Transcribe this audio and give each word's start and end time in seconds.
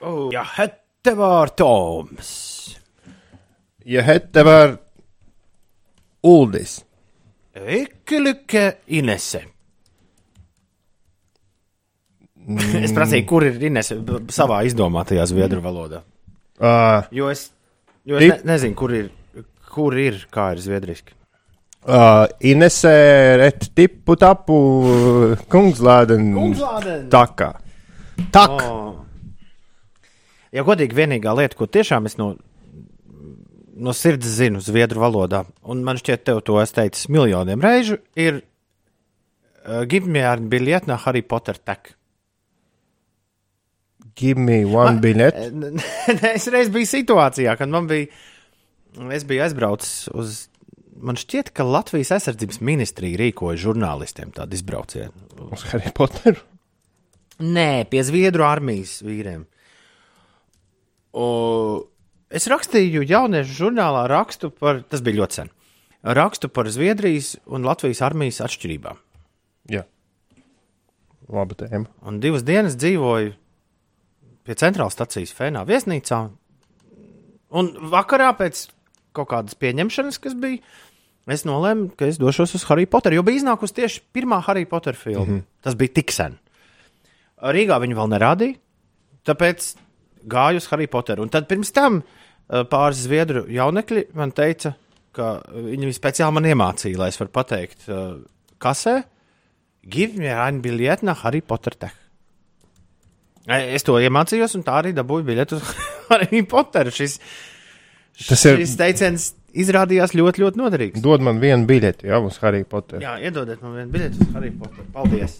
Oh, 0.00 0.28
ja 0.32 0.42
hette 0.56 1.14
var 1.18 1.52
Toms. 1.58 2.30
Jag 3.84 4.02
hette 4.02 4.42
var 4.46 4.76
Uldis. 6.22 6.78
Ekkelykke 7.54 8.64
Inese. 8.96 9.42
es 12.80 12.92
prasīju, 12.96 13.26
kur 13.28 13.44
ir 13.46 13.58
Inese 13.68 13.98
savā 14.32 14.62
izdomātajā 14.68 15.26
zviedru 15.28 15.60
valodā. 15.64 16.02
Uh, 16.60 17.04
Jo 17.14 17.28
es, 17.32 17.46
jo 18.08 18.18
es 18.20 18.26
ne, 18.28 18.38
nezinu, 18.52 18.76
kur 18.76 18.92
ir, 18.96 19.10
kur 19.72 19.96
ir, 20.00 20.18
kā 20.32 20.50
ir 20.54 20.60
zviedriski. 20.64 21.14
uh, 21.86 22.26
Inese 22.40 22.92
ret 23.40 23.68
tipu 23.76 24.16
tapu 24.20 24.56
kungslāden 25.52 26.32
takā. 27.12 27.52
Tak. 28.32 28.56
Oh. 28.66 28.98
Ja 30.54 30.64
godīgi, 30.66 30.96
vienīgā 30.98 31.34
lieta, 31.38 31.56
ko 31.58 31.68
tiešām 31.70 32.08
es 32.10 32.16
no, 32.18 32.32
no 33.78 33.94
sirds 33.94 34.26
zinu 34.38 34.62
zviedru 34.64 35.02
valodā, 35.04 35.44
un 35.62 35.84
man 35.86 36.00
šķiet, 36.00 36.24
tev 36.26 36.42
to 36.46 36.58
es 36.62 36.74
teicu 36.74 37.12
miljoniem 37.14 37.62
reižu, 37.62 38.00
ir 38.18 38.42
uh, 38.42 39.84
Give 39.90 40.10
me 40.10 40.24
a 40.26 40.34
biļeti 40.36 40.90
no 40.90 40.98
Harry 41.04 41.22
Potter 41.22 41.58
tek. 41.58 41.94
Give 44.18 44.40
me 44.42 44.64
one 44.66 44.98
biļet. 45.00 45.38
Nē, 46.20 46.34
es 46.34 46.48
reiz 46.52 46.70
biju 46.72 46.88
situācijā, 46.88 47.54
kad 47.56 47.70
man 47.72 47.86
bija, 47.90 48.10
es 49.14 49.24
biju 49.28 49.46
aizbraucis 49.46 50.10
uz, 50.12 50.42
man 50.98 51.18
šķiet, 51.20 51.54
ka 51.56 51.64
Latvijas 51.64 52.10
aizsardzības 52.18 52.60
ministrija 52.66 53.20
rīkoja 53.22 53.62
žurnālistiem 53.68 54.34
tādu 54.36 54.58
izbraucienu. 54.58 55.14
Uz 55.50 55.64
Harry 55.70 55.94
Potteru. 55.94 56.42
Nē, 57.40 57.86
pie 57.88 58.02
Zviedru 58.04 58.44
armijas 58.44 58.98
vīriem. 59.06 59.46
O, 61.12 61.26
es 62.30 62.46
rakstīju 62.50 63.02
jauniešu 63.08 63.56
žurnālā 63.64 64.04
rakstu 64.10 64.52
par, 64.54 64.82
tas 64.86 65.02
bija 65.02 65.22
ļoti 65.22 65.40
sen, 65.40 65.52
rakstu 66.06 66.50
par 66.52 66.70
Zviedrijas 66.70 67.34
un 67.50 67.66
Latvijas 67.66 68.02
armijas 68.06 68.42
atšķirībām. 68.46 69.00
Jā. 69.70 69.84
Laba 71.30 71.56
tēma. 71.58 71.86
Un 72.06 72.20
divas 72.22 72.44
dienas 72.46 72.78
dzīvoju 72.78 73.34
pie 74.46 74.56
centrālās 74.58 74.96
stācijas 74.96 75.34
Fēnā 75.36 75.64
viesnīcā. 75.68 76.20
Un 77.50 77.72
vakarā 77.90 78.30
pēc 78.38 78.68
kaut 79.16 79.30
kādas 79.32 79.58
pieņemšanas, 79.58 80.18
kas 80.22 80.36
bija, 80.38 80.62
es 81.30 81.44
nolēmu, 81.46 81.90
ka 81.98 82.08
es 82.10 82.18
došos 82.22 82.54
uz 82.58 82.66
Harry 82.70 82.86
Potteru. 82.90 83.18
Jo 83.18 83.26
bija 83.26 83.42
iznākusi 83.42 83.78
tieši 83.80 84.02
pirmā 84.14 84.40
Harry 84.46 84.66
Potter 84.70 84.94
filma. 84.94 85.26
Mm 85.26 85.36
-hmm. 85.38 85.46
Tas 85.66 85.74
bija 85.74 85.94
tik 86.00 86.14
sen. 86.14 86.38
Rīgā 87.40 87.78
viņu 87.80 87.96
vēl 87.96 88.08
nerādīja, 88.14 88.58
tāpēc 89.24 89.74
gāju 90.28 90.60
uz 90.60 90.66
Harry 90.72 90.86
Potteru. 90.90 91.22
Un 91.24 91.30
tad 91.32 91.46
pirms 91.50 91.72
tam 91.76 92.00
eh, 92.02 92.64
pāris 92.70 93.04
zviedru 93.06 93.46
jaunekļi 93.48 94.06
man 94.18 94.32
teica, 94.36 94.74
ka 95.16 95.40
viņi 95.52 95.90
speciāli 95.96 96.36
man 96.36 96.46
iemācīja, 96.50 96.98
lai 97.00 97.08
es 97.12 97.18
varu 97.20 97.32
pateikt, 97.34 97.88
eh, 97.88 98.20
kasē, 98.62 98.98
give 99.88 100.18
me 100.20 100.28
ein 100.34 100.60
biļeti 100.62 101.06
no 101.08 101.14
Harry 101.24 101.40
Potter 101.40 101.74
tech. 101.74 101.96
Es 103.50 103.82
to 103.82 103.96
iemācījos, 103.98 104.52
un 104.58 104.62
tā 104.66 104.76
arī 104.82 104.92
dabūju 104.94 105.24
biļeti 105.26 105.56
uz 105.56 105.70
Harry 106.10 106.42
Potteru. 106.46 106.92
Šis, 106.94 107.16
Tas 108.28 108.42
ir- 108.46 108.58
šis 108.60 108.74
teiciens 108.76 109.30
izrādījās 109.56 110.12
ļoti, 110.14 110.42
ļoti 110.44 110.60
noderīgs. 110.60 111.00
Dod 111.02 111.22
man 111.24 111.40
vienu 111.42 111.64
biļeti, 111.66 112.06
jā, 112.10 112.18
uz 112.22 112.36
Harry 112.44 112.60
Potteru. 112.68 113.00
Jā, 113.02 113.14
iedodiet 113.24 113.62
man 113.64 113.78
vienu 113.78 113.94
biļeti 113.96 114.20
uz 114.20 114.34
Harry 114.36 114.50
Potteru. 114.54 114.84
Paldies! 114.94 115.38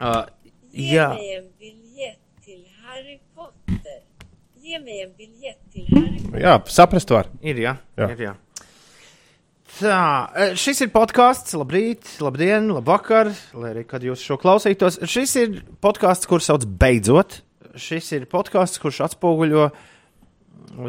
Uh, 0.00 0.24
jā, 0.72 1.10
till 1.60 1.76
Harry 2.96 3.18
Potter. 3.34 3.98
Ge 4.62 4.78
mig 4.78 5.02
en 5.02 5.10
biljett 5.16 5.58
till 5.72 5.84
Harry 5.92 6.20
Potter. 6.22 6.40
Jā, 6.40 6.54
saprast 6.72 7.10
var. 7.12 7.26
ir 7.44 7.58
jā. 7.60 7.74
Jā. 8.00 8.06
Ir, 8.14 8.20
jā. 8.24 8.30
Tā, 9.76 9.98
eh, 10.32 10.54
šis 10.56 10.80
ir 10.86 10.88
podkāsts. 10.94 11.52
Labrīt, 11.60 12.08
labdien, 12.24 12.70
labvakar, 12.72 13.34
lai 13.52 13.74
arī 13.74 13.82
kad 13.84 14.06
jūs 14.06 14.22
šo 14.24 14.38
klausītos. 14.40 14.96
Šis 15.04 15.36
ir 15.42 15.58
podkāsts, 15.84 16.24
kurš 16.30 16.48
sauc 16.48 16.64
Beidzot. 16.64 17.42
Šis 17.76 18.08
ir 18.16 18.24
podkāsts, 18.32 18.80
kurš 18.80 19.02
atspoguļo 19.10 19.66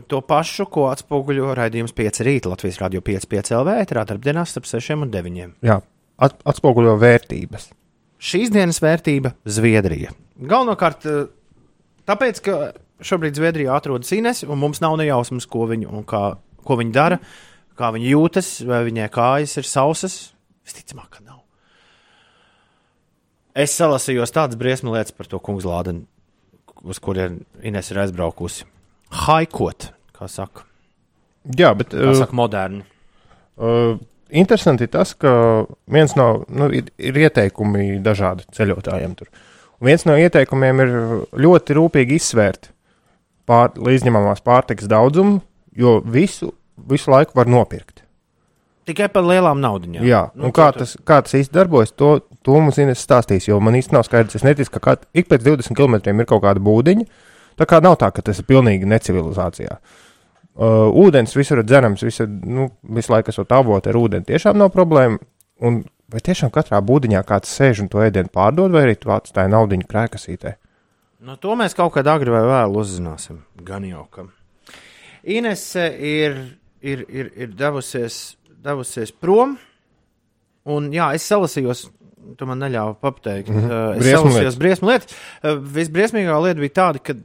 to 0.07 0.21
pašu, 0.23 0.69
ko 0.71 0.87
atspoguļo 0.93 1.51
raidījums 1.59 1.95
5 1.97 2.23
rīta 2.23 2.53
Latvijas 2.53 2.79
Rādio 2.79 3.03
5,5 3.03 3.51
LV, 3.57 3.81
ētrā 3.83 4.05
darbdienās 4.07 4.55
starp 4.55 4.69
6 4.71 4.95
un 4.95 5.11
9. 5.11 5.57
Jā, 5.67 5.81
at, 6.23 6.39
atspoguļo 6.47 6.95
vērtības. 7.03 7.67
Šīs 8.17 8.55
dienas 8.55 8.79
vērtība- 8.79 9.35
Zviedrija. 9.57 10.15
Galvenokārt, 10.39 11.05
eh, 11.05 11.27
tāpēc, 12.09 12.41
ka 12.45 12.57
šobrīd 13.05 13.37
Zviedrijā 13.37 13.75
atrodas 13.77 14.11
Ines, 14.15 14.43
un 14.47 14.59
mums 14.61 14.81
nav 14.83 14.97
nejausmas, 15.01 15.47
ko 15.49 15.67
viņi, 15.69 15.89
un 15.91 16.05
kā, 16.07 16.23
ko 16.65 16.79
viņi 16.79 16.95
dara, 16.95 17.19
kā 17.77 17.91
viņi 17.95 18.11
jūtas, 18.13 18.51
vai 18.67 18.83
viņai 18.87 19.09
kājas 19.13 19.57
ir 19.61 19.69
sausas. 19.69 20.17
Visticamāk, 20.67 21.11
ka 21.17 21.23
nav. 21.23 21.41
Es 23.57 23.73
salasījos 23.77 24.33
tādas 24.35 24.59
briesmu 24.59 24.93
lietas 24.93 25.15
par 25.17 25.29
to 25.29 25.39
kungslādeni, 25.41 26.05
uz 26.85 26.99
kuriem 27.01 27.41
Ines 27.65 27.89
ir 27.93 28.01
aizbraukusi. 28.03 28.67
Haikot, 29.25 29.91
kā 30.17 30.27
saka, 30.29 30.67
Jā, 31.55 31.71
bet 31.77 31.93
kā 31.95 32.11
uh, 32.11 32.17
saka 32.17 32.35
moderni. 32.35 32.83
uh, 33.55 33.95
interesanti 34.29 34.89
tas, 34.91 35.13
ka 35.15 35.31
viens 35.87 36.15
no 36.19 36.43
nu, 36.49 36.67
ir, 36.75 36.89
ir 36.99 37.19
ieteikumi 37.23 38.01
dažādi 38.03 38.47
ceļotājiem 38.57 39.15
tur. 39.15 39.31
Un 39.77 39.91
viens 39.91 40.07
no 40.09 40.15
ieteikumiem 40.17 40.81
ir 40.83 40.95
ļoti 41.37 41.77
rūpīgi 41.77 42.17
izsvērt 42.17 42.71
pār, 43.47 43.75
līdzņemamās 43.77 44.41
pārtikas 44.45 44.89
daudzumu, 44.89 45.39
jo 45.77 45.99
visu, 46.01 46.51
visu 46.89 47.13
laiku 47.13 47.37
var 47.37 47.49
nopirkt. 47.51 48.03
Tikai 48.87 49.09
par 49.11 49.25
lielām 49.27 49.59
naudaiņām. 49.59 50.03
Jā, 50.07 50.21
Nu, 50.37 50.47
un 50.47 50.53
kā 50.55 50.69
tas, 50.75 50.95
kā 51.03 51.19
tas 51.23 51.35
īsti 51.35 51.53
darbojas, 51.53 51.91
to, 51.91 52.21
to 52.45 52.55
mums 52.55 52.79
Ines 52.79 53.03
stāstīs. 53.03 53.49
Jo 53.49 53.59
man 53.59 53.75
īsti 53.75 53.95
nav 53.95 54.05
skaidrs, 54.07 54.39
es 54.39 54.45
neticu, 54.47 54.71
ka 54.77 54.83
kat, 54.85 55.03
ik 55.11 55.27
pēc 55.27 55.43
20 55.43 55.75
km 55.75 55.99
ir 55.99 56.29
kaut 56.29 56.45
kāda 56.45 56.63
būdiņa. 56.63 57.07
Tā 57.59 57.67
kā 57.67 57.81
nav 57.83 57.97
tā, 57.99 58.13
ka 58.15 58.23
tas 58.23 58.39
ir 58.39 58.47
pilnīgi 58.47 58.87
necivilizācijā. 58.87 59.75
Uh, 60.57 60.87
ūdens 61.03 61.35
visur 61.37 61.59
ir 61.59 61.67
dzerams, 61.67 62.01
visa, 62.05 62.25
nu, 62.25 62.69
visu 62.95 63.11
laiku 63.11 63.33
esot 63.33 63.51
avoti 63.53 63.91
ar 63.91 63.99
ūdeni. 63.99 64.25
Tiešām 64.29 64.57
nav 64.57 64.71
problēma. 64.73 65.19
Un 65.67 65.81
vai 66.11 66.21
tiešām 66.23 66.51
katrā 66.53 66.79
būdiņā 66.83 67.23
kāds 67.27 67.51
sēž 67.57 67.83
un 67.83 67.91
to 67.91 68.01
ēdienu 68.03 68.31
pārdod, 68.33 68.71
vai 68.71 68.87
arī 68.87 68.95
tu 68.99 69.11
atstāji 69.13 69.51
naudu 69.51 69.79
krēkasītē? 69.87 70.55
Nu, 71.27 71.35
to 71.41 71.55
mēs 71.57 71.73
kaut 71.75 71.95
kad 71.95 72.07
agri 72.07 72.31
vai 72.31 72.43
vēlu 72.45 72.83
uzzināsim. 72.83 73.41
Gan 73.65 73.85
jau 73.87 74.05
ka. 74.13 74.27
Inese 75.27 75.87
ir, 75.91 76.37
ir, 76.79 77.03
ir, 77.09 77.31
ir 77.35 77.55
devusies, 77.57 78.37
devusies 78.63 79.11
prom. 79.11 79.57
Un, 80.67 80.91
jā, 80.93 81.09
es 81.17 81.25
salasījos, 81.27 81.87
tu 82.37 82.47
man 82.47 82.61
neļāvi 82.61 82.95
pateikt. 83.01 83.49
Mm 83.49 83.63
-hmm. 83.63 83.97
Es 83.97 84.03
Briesmu 84.03 84.31
salasījos 84.31 84.59
briesmu 84.59 84.91
lietas. 84.91 85.17
Eh, 85.41 85.57
Visbriesmīgākā 85.77 86.43
lieta 86.43 86.59
bija 86.59 86.75
tāda, 86.81 87.03
ka, 87.03 87.15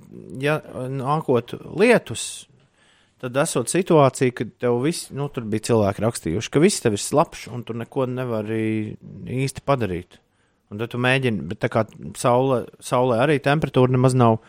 ja 0.40 0.60
nākot 0.88 1.54
lietus, 1.78 2.48
tad 3.22 3.38
esot 3.44 3.70
situācija, 3.70 4.34
kad 4.34 4.50
tev 4.62 4.80
viss, 4.82 5.10
nu, 5.14 5.28
tur 5.30 5.46
bija 5.48 5.68
cilvēki 5.70 6.02
rakstījuši, 6.02 6.50
ka 6.50 6.62
viss 6.62 6.82
tev 6.82 6.96
ir 6.96 7.02
slapjš 7.02 7.46
un 7.54 7.62
tu 7.66 7.76
neko 7.78 8.08
nevari 8.10 8.96
īsti 9.42 9.62
padarīt. 9.66 10.18
Un 10.72 10.80
tad 10.80 10.90
tu 10.94 10.98
mēģini, 11.02 11.44
bet 11.50 11.60
tā 11.62 11.68
kā 11.70 11.84
saule, 12.18 12.64
saulē 12.82 13.20
arī 13.22 13.36
temperatūra 13.44 13.92
nemaz 13.92 14.16
nav, 14.16 14.40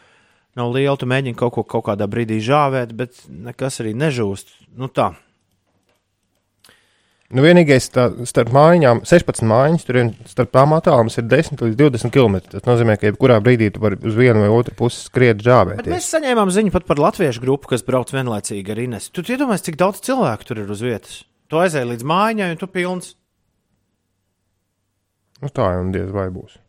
nav 0.57 0.71
liela, 0.73 0.95
tu 0.97 1.09
mēģini 1.09 1.37
kaut 1.37 1.53
ko 1.57 1.65
kaut 1.67 1.85
kādā 1.89 2.07
brīdī 2.09 2.39
žāvēt, 2.43 2.95
bet 2.97 3.25
nekas 3.27 3.81
arī 3.83 3.93
nežūst. 3.99 4.55
Nu 4.79 4.89
tā. 4.89 5.11
Nu, 7.33 7.41
vienīgais 7.41 7.87
tā, 7.89 8.05
starp 8.29 8.51
mājām, 8.53 8.99
16 9.09 9.47
mājiņas, 9.49 9.85
tur 9.87 9.97
ir 9.97 10.09
starp 10.29 10.51
tām 10.53 10.75
attālums 10.77 11.17
ir 11.17 11.25
10 11.25 11.63
līdz 11.65 11.77
20 11.79 12.13
km. 12.13 12.37
Tas 12.51 12.67
nozīmē, 12.67 12.93
ka 13.01 13.09
jebkurā 13.09 13.39
brīdī 13.41 13.71
tu 13.73 13.81
vari 13.81 13.97
uz 14.05 14.13
vienu 14.17 14.43
vai 14.43 14.51
otru 14.53 14.75
pusi 14.77 15.01
skriet 15.07 15.41
žāvēties. 15.41 15.89
mēs 15.89 16.11
saņēmām 16.13 16.53
ziņu 16.53 16.73
pat 16.75 16.85
par 16.85 17.01
latviešu 17.01 17.41
grupu, 17.41 17.71
kas 17.73 17.85
brauc 17.87 18.13
vienlaicīgi 18.13 18.75
ar 18.75 18.83
Inesu. 18.85 19.09
Tu 19.17 19.25
iedomājies, 19.33 19.65
cik 19.65 19.81
daudz 19.81 20.03
cilvēku 20.05 20.45
tur 20.45 20.61
ir 20.61 20.69
uz 20.69 20.85
vietas. 20.85 21.23
Tu 21.49 21.57
aizēji 21.57 21.89
līdz 21.89 22.05
mājai, 22.13 22.51
un 22.53 22.61
tu 22.61 22.69
pilns. 22.69 23.15
Nu, 25.41 25.49
tā 25.49 25.73
jau 25.73 25.89
diez 25.91 26.13
vai 26.13 26.29
būs. 26.31 26.59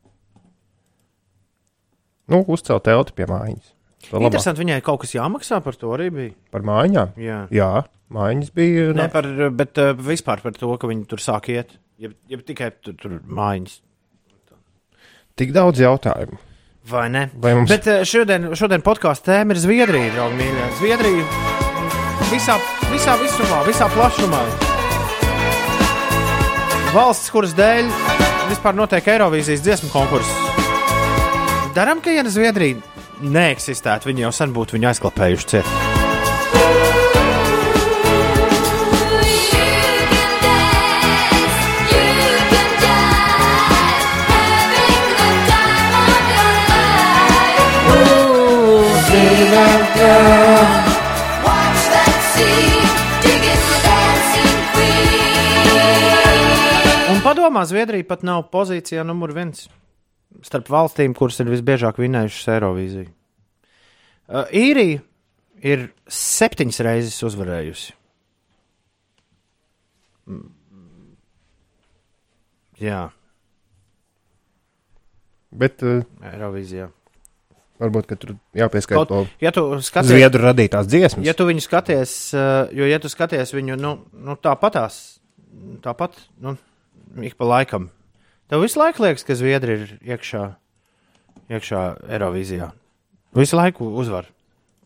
Nu, 2.32 2.40
uzcelt 2.40 2.88
telti 2.88 3.12
pie 3.12 3.28
mājiņas. 3.28 3.74
Interesanti, 4.12 4.60
viņai 4.64 4.80
kaut 4.84 5.00
kas 5.04 5.14
jāmaksā 5.16 5.60
par 5.64 5.76
to 5.80 5.92
arī 5.96 6.10
bija. 6.14 6.34
Par 6.54 6.62
mājām? 6.66 7.14
Jā. 7.20 7.38
Jā, 7.54 7.70
mājiņas 8.14 8.50
bija. 8.54 8.88
Ne 8.98 9.08
par, 9.12 9.28
bet 9.56 9.80
uh, 9.82 9.92
vispār 9.96 10.42
par 10.44 10.52
to, 10.58 10.70
ka 10.80 10.90
viņi 10.90 11.06
tur 11.10 11.22
sāk 11.22 11.48
iet. 11.54 11.76
Ja, 12.02 12.10
ja 12.28 12.38
tikai 12.42 12.72
tur, 12.82 12.96
tur 13.00 13.18
mājiņas. 13.24 13.78
Tik 15.38 15.54
daudz 15.54 15.80
jautājumu. 15.82 16.36
Vai 16.90 17.06
ne? 17.08 17.28
Vai 17.40 17.54
mums- 17.56 17.70
Bet 17.72 17.86
uh, 17.88 18.02
šodien, 18.04 18.50
šodien 18.58 18.82
podkāstu 18.84 19.30
tēma 19.30 19.54
ir 19.56 19.62
Zviedrija, 19.62 20.12
draugi 20.14 20.36
mīļie. 20.42 20.66
Zviedrija 20.78 21.24
visā, 22.30 22.58
visā 22.92 23.14
visumā, 23.22 23.62
visā 23.66 23.88
plašumā. 23.94 24.42
Valsts, 26.94 27.30
kuras 27.34 27.54
dēļ 27.58 27.88
vispār 28.52 28.76
notiek 28.78 29.06
Eirovīzijas 29.10 29.62
dziesmu 29.64 29.88
konkurss. 29.90 30.30
Darām, 31.74 31.98
ka 32.04 32.12
ja 32.14 32.22
Zviedrija 32.30 32.78
neeksistētu, 33.22 34.10
viņi 34.10 34.26
jau 34.26 34.32
sen 34.34 34.54
būtu 34.54 34.78
viņu 34.78 34.90
aizklapējuši 34.90 35.50
ciet. 35.54 35.68
Un 57.14 57.20
padomā, 57.22 57.62
Zviedrija 57.68 58.04
pat 58.08 58.24
nav 58.26 58.48
pozīcijā 58.52 59.04
numur 59.06 59.32
viens 59.36 59.68
starp 60.44 60.70
valstīm, 60.72 61.16
kuras 61.16 61.40
ir 61.40 61.50
visbiežāk 61.52 61.98
vinējušas 62.02 62.52
Eirovīziju. 62.58 63.10
Uh, 64.24 64.46
īrija 64.56 65.02
ir 65.64 65.88
septiņas 66.08 66.80
reizes 66.84 67.18
uzvarējusi. 67.28 67.92
Mm. 70.28 70.46
Jā, 72.80 73.02
Bet 75.54 75.82
uh, 75.86 76.02
Eirovīzijā. 76.32 76.88
varbūt, 77.78 78.06
ka 78.10 78.16
tur 78.18 78.34
jāpieskaita 78.58 79.06
to 79.06 79.20
Ja 79.42 79.52
skaties, 79.54 80.10
zviedru 80.10 80.42
radītās 80.48 80.88
dziesmas. 80.90 81.26
ja 81.26 81.34
tu 81.34 81.46
viņu 81.46 81.62
skaties, 81.62 82.34
uh, 82.34 82.70
jo, 82.74 82.86
ja 82.90 82.98
tu 83.02 83.10
skaties 83.10 83.54
viņu, 83.54 83.78
nu, 83.78 83.92
nu 84.12 84.36
tāpatās, 84.42 85.20
tāpat, 85.84 86.18
nu, 86.42 86.56
ik 87.22 87.36
pa 87.38 87.46
laikam, 87.46 87.90
tev 88.50 88.64
visu 88.64 88.80
laiku 88.80 89.04
liekas, 89.04 89.26
ka 89.26 89.36
Zviedri 89.38 89.76
ir 89.78 89.92
iekšā, 90.14 90.46
iekšā 91.52 91.82
Eirovīzijā. 92.16 92.70
Visu 93.34 93.58
laiku 93.58 93.90
uzvar. 94.00 94.30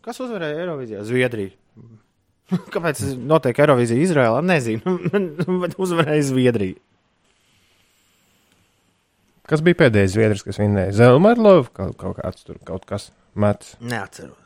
Kas 0.05 0.19
uzvarēja 0.23 0.63
Eirovīzijā? 0.63 1.05
Zviedrija. 1.07 1.55
Kāpēc 2.73 3.01
notiek 3.29 3.59
Eirovīzija 3.61 4.05
Izrēlā? 4.07 4.43
Nezinu, 4.45 4.95
bet 5.63 5.77
uzvarēja 5.77 6.29
Zviedrija. 6.31 6.79
Kas 9.49 9.63
bija 9.65 9.79
pēdējais 9.79 10.13
zviedrs, 10.13 10.43
kas 10.45 10.59
vinnēja? 10.61 10.93
Zelmarlovs 10.93 11.71
kaut, 11.73 11.95
kaut 11.97 12.19
kāds 12.19 12.45
tur 12.45 12.59
kaut 12.67 12.83
kas 12.89 13.07
mets. 13.33 13.73
Neatceros. 13.81 14.37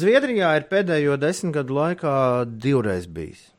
Zviedrijā 0.00 0.54
ir 0.56 0.64
pēdējo 0.70 1.18
desmit 1.20 1.58
gadu 1.58 1.76
laikā 1.76 2.14
divreiz 2.48 3.04
bijis. 3.10 3.50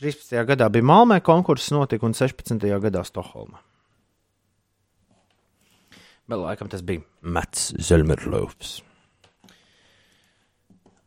13. 0.00 0.34
gadā 0.48 0.68
bija 0.72 0.86
Malmē 0.86 1.20
konkurss, 1.24 1.70
notika 1.74 2.06
un 2.06 2.16
16. 2.16 2.58
gadā 2.82 3.04
Stokholmā. 3.06 3.60
Bet 6.24 6.40
laikam 6.40 6.70
tas 6.72 6.82
bija 6.82 7.04
Mats 7.20 7.72
Zelmerlovs. 7.84 8.78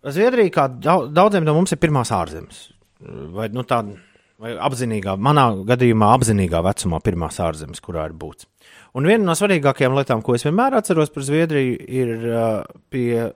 Zviedrija, 0.08 0.54
kā 0.54 0.68
dau- 0.80 1.08
daudziem 1.12 1.44
no 1.44 1.56
mums, 1.58 1.74
ir 1.74 1.82
pirmās 1.82 2.14
ārzemes. 2.16 2.68
Vai, 3.34 3.50
nu, 3.52 3.66
tā, 3.68 3.82
vai 4.40 4.54
apzinīgā, 4.56 5.18
manā 5.20 5.50
gadījumā, 5.68 6.14
apzinīgā 6.16 6.62
vecumā, 6.64 7.02
pirmās 7.04 7.42
ārzemes, 7.44 7.82
kurā 7.84 8.06
ir 8.08 8.16
būts. 8.16 8.48
Un 8.96 9.10
viena 9.10 9.26
no 9.26 9.36
svarīgākajām 9.38 9.98
lietām, 9.98 10.24
ko 10.24 10.38
es 10.38 10.46
vienmēr 10.48 10.78
atceros 10.80 11.12
par 11.14 11.26
Zviedriju, 11.28 11.76
ir 11.90 12.14
uh, 12.30 12.64
pie 12.94 13.34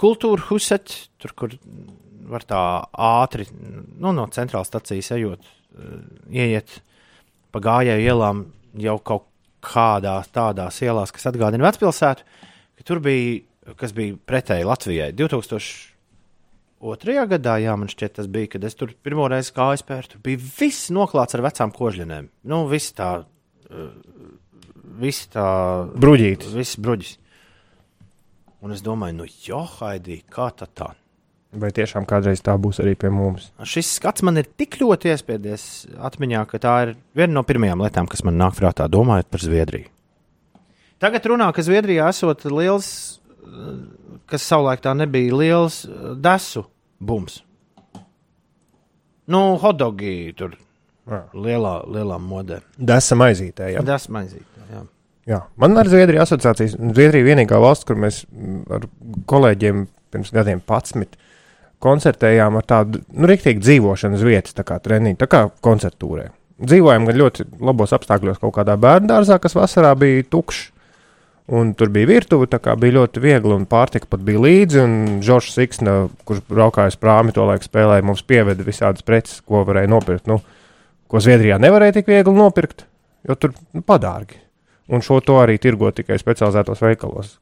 kultūra 0.00 0.42
huset, 0.48 0.96
tur, 1.20 1.36
kur 1.36 1.54
var 2.30 2.42
tā 2.48 2.62
ātri 2.90 3.46
nu, 3.52 4.12
no 4.14 4.26
centrālās 4.32 4.70
stācijas 4.70 5.12
ejot, 5.16 5.40
uh, 5.44 5.48
ieiet 6.30 6.68
pa 7.50 7.58
gājēju 7.64 8.06
ielām 8.06 8.44
jau 8.80 8.98
kaut 9.02 9.26
kādās 9.64 10.30
tādās 10.32 10.80
ielās, 10.84 11.12
kas 11.12 11.28
atgādina 11.30 11.66
vecpilsētu, 11.66 12.20
ka 12.78 12.82
tur 12.86 12.98
bija, 13.04 13.40
kas 13.80 13.92
bija 13.96 14.16
pretēji 14.26 14.68
Latvijai. 14.68 15.10
2002. 15.18 17.26
gadā, 17.34 17.54
jā, 17.60 17.72
man 17.76 17.88
šķiet, 17.92 18.12
tas 18.20 18.28
bija, 18.30 18.46
kad 18.54 18.62
es 18.64 18.74
tur 18.78 18.88
pirmo 19.04 19.24
reizi 19.30 19.54
kā 19.56 19.64
aizpēru, 19.74 20.06
tur 20.14 20.20
bija 20.24 20.38
viss 20.40 20.92
noklāts 20.94 21.34
ar 21.36 21.44
vecām 21.44 21.70
kožļinēm. 21.76 22.26
Nu, 22.52 22.58
viss 22.70 22.94
tā, 22.96 23.10
uh, 23.20 23.24
viss 25.02 25.28
tā 25.34 25.48
Bruģītis. 26.00 26.56
Viss 26.56 26.80
bruģis. 26.80 27.12
Un 28.60 28.68
es 28.74 28.82
domāju, 28.84 29.14
nu, 29.22 29.26
jo, 29.46 29.62
Haidī, 29.78 30.16
kā 30.28 30.46
tā 30.56 30.66
tā? 30.76 30.90
Vai 31.50 31.72
tiešām 31.74 32.04
kādreiz 32.06 32.44
tā 32.46 32.52
būs 32.62 32.78
arī 32.78 32.92
pie 32.94 33.08
mums? 33.10 33.48
Šis 33.66 33.96
skats 33.96 34.22
man 34.22 34.38
ir 34.38 34.46
tik 34.46 34.76
ļoti 34.78 35.10
iespēdies 35.10 35.64
atmiņā, 35.98 36.44
ka 36.46 36.60
tā 36.62 36.74
ir 36.84 36.92
viena 37.18 37.34
no 37.34 37.42
pirmajām 37.46 37.80
lietām, 37.82 38.06
kas 38.10 38.22
man 38.22 38.36
nāk 38.38 38.54
prātā, 38.54 38.86
domājot 38.86 39.26
par 39.32 39.42
Zviedriju. 39.42 39.90
Tagad 41.02 41.26
runā, 41.26 41.48
ka 41.56 41.64
Zviedrijā 41.66 42.06
esot 42.12 42.44
liels, 42.46 42.90
kas 44.30 44.46
savulaik 44.46 44.84
tā 44.84 44.92
nebija, 44.94 45.34
liels 45.40 45.82
desu 46.22 46.62
bums. 47.02 47.40
Nu, 49.30 49.40
hotdogi 49.62 50.12
tur 50.38 50.54
Jā. 51.10 51.24
lielā, 51.34 51.74
lielā 51.90 52.18
modē. 52.22 52.60
Desam 52.78 53.24
aizītē, 53.26 53.72
jā. 53.74 53.82
Tas 53.86 54.06
maizīt. 54.12 54.46
Jā. 54.70 54.84
jā. 55.32 55.40
Man 55.58 55.74
ar 55.82 55.90
Zviedriju 55.90 56.22
asociācijas. 56.22 56.78
Zviedrija 56.78 57.26
vienīgā 57.26 57.58
valsts, 57.62 57.88
kur 57.88 57.98
mēs 57.98 58.22
ar 58.70 58.86
kolēģiem 59.30 59.88
pirms 60.14 60.30
gadiem 60.34 60.62
patsmit 60.62 61.18
koncertējām 61.80 62.58
ar 62.60 62.66
tādu, 62.68 63.00
nu, 63.16 63.28
rīktīgi 63.30 63.62
dzīvošanas 63.64 64.26
vietas, 64.26 64.56
tā 64.56 64.66
kā 64.68 64.78
treniņu, 64.82 65.18
tā 65.20 65.28
kā 65.30 65.46
koncertūrē. 65.64 66.28
Dzīvojām 66.60 67.06
gan 67.08 67.16
ļoti 67.16 67.46
labos 67.64 67.94
apstākļos 67.96 68.40
kaut 68.42 68.52
kādā 68.58 68.76
bērnu 68.80 69.08
dārzā, 69.08 69.38
kas 69.40 69.56
vasarā 69.56 69.94
bija 69.98 70.26
tukšs. 70.28 70.68
Un 71.50 71.72
tur 71.74 71.88
bija 71.90 72.06
virtuve, 72.06 72.46
tā 72.46 72.60
kā 72.62 72.76
bija 72.78 73.00
ļoti 73.00 73.22
viegli, 73.24 73.50
un 73.56 73.64
pārtika 73.66 74.06
pat 74.12 74.20
bija 74.22 74.38
līdzi. 74.44 74.84
Žoržs 75.26 75.56
Siksna, 75.56 75.94
kurš 76.28 76.44
braukāja 76.46 76.92
uz 76.92 76.98
prāmi, 77.00 77.34
to 77.34 77.42
laiku 77.48 77.66
spēlēja, 77.66 78.04
mums 78.06 78.22
pieveda 78.22 78.62
visādas 78.62 79.02
preces, 79.02 79.40
ko 79.42 79.64
varēja 79.66 79.90
nopirkt. 79.90 80.30
Nu, 80.30 80.38
ko 81.10 81.22
Zviedrijā 81.24 81.58
nevarēja 81.58 81.96
tik 81.98 82.12
viegli 82.12 82.36
nopirkt, 82.36 82.84
jo 83.26 83.34
tur 83.34 83.56
nu, 83.74 83.82
padārgi. 83.82 84.38
Un 84.94 85.02
šo 85.06 85.18
to 85.26 85.40
arī 85.42 85.58
tirgo 85.62 85.90
tikai 85.94 86.20
specializētos 86.22 86.84
veikalos, 86.84 87.34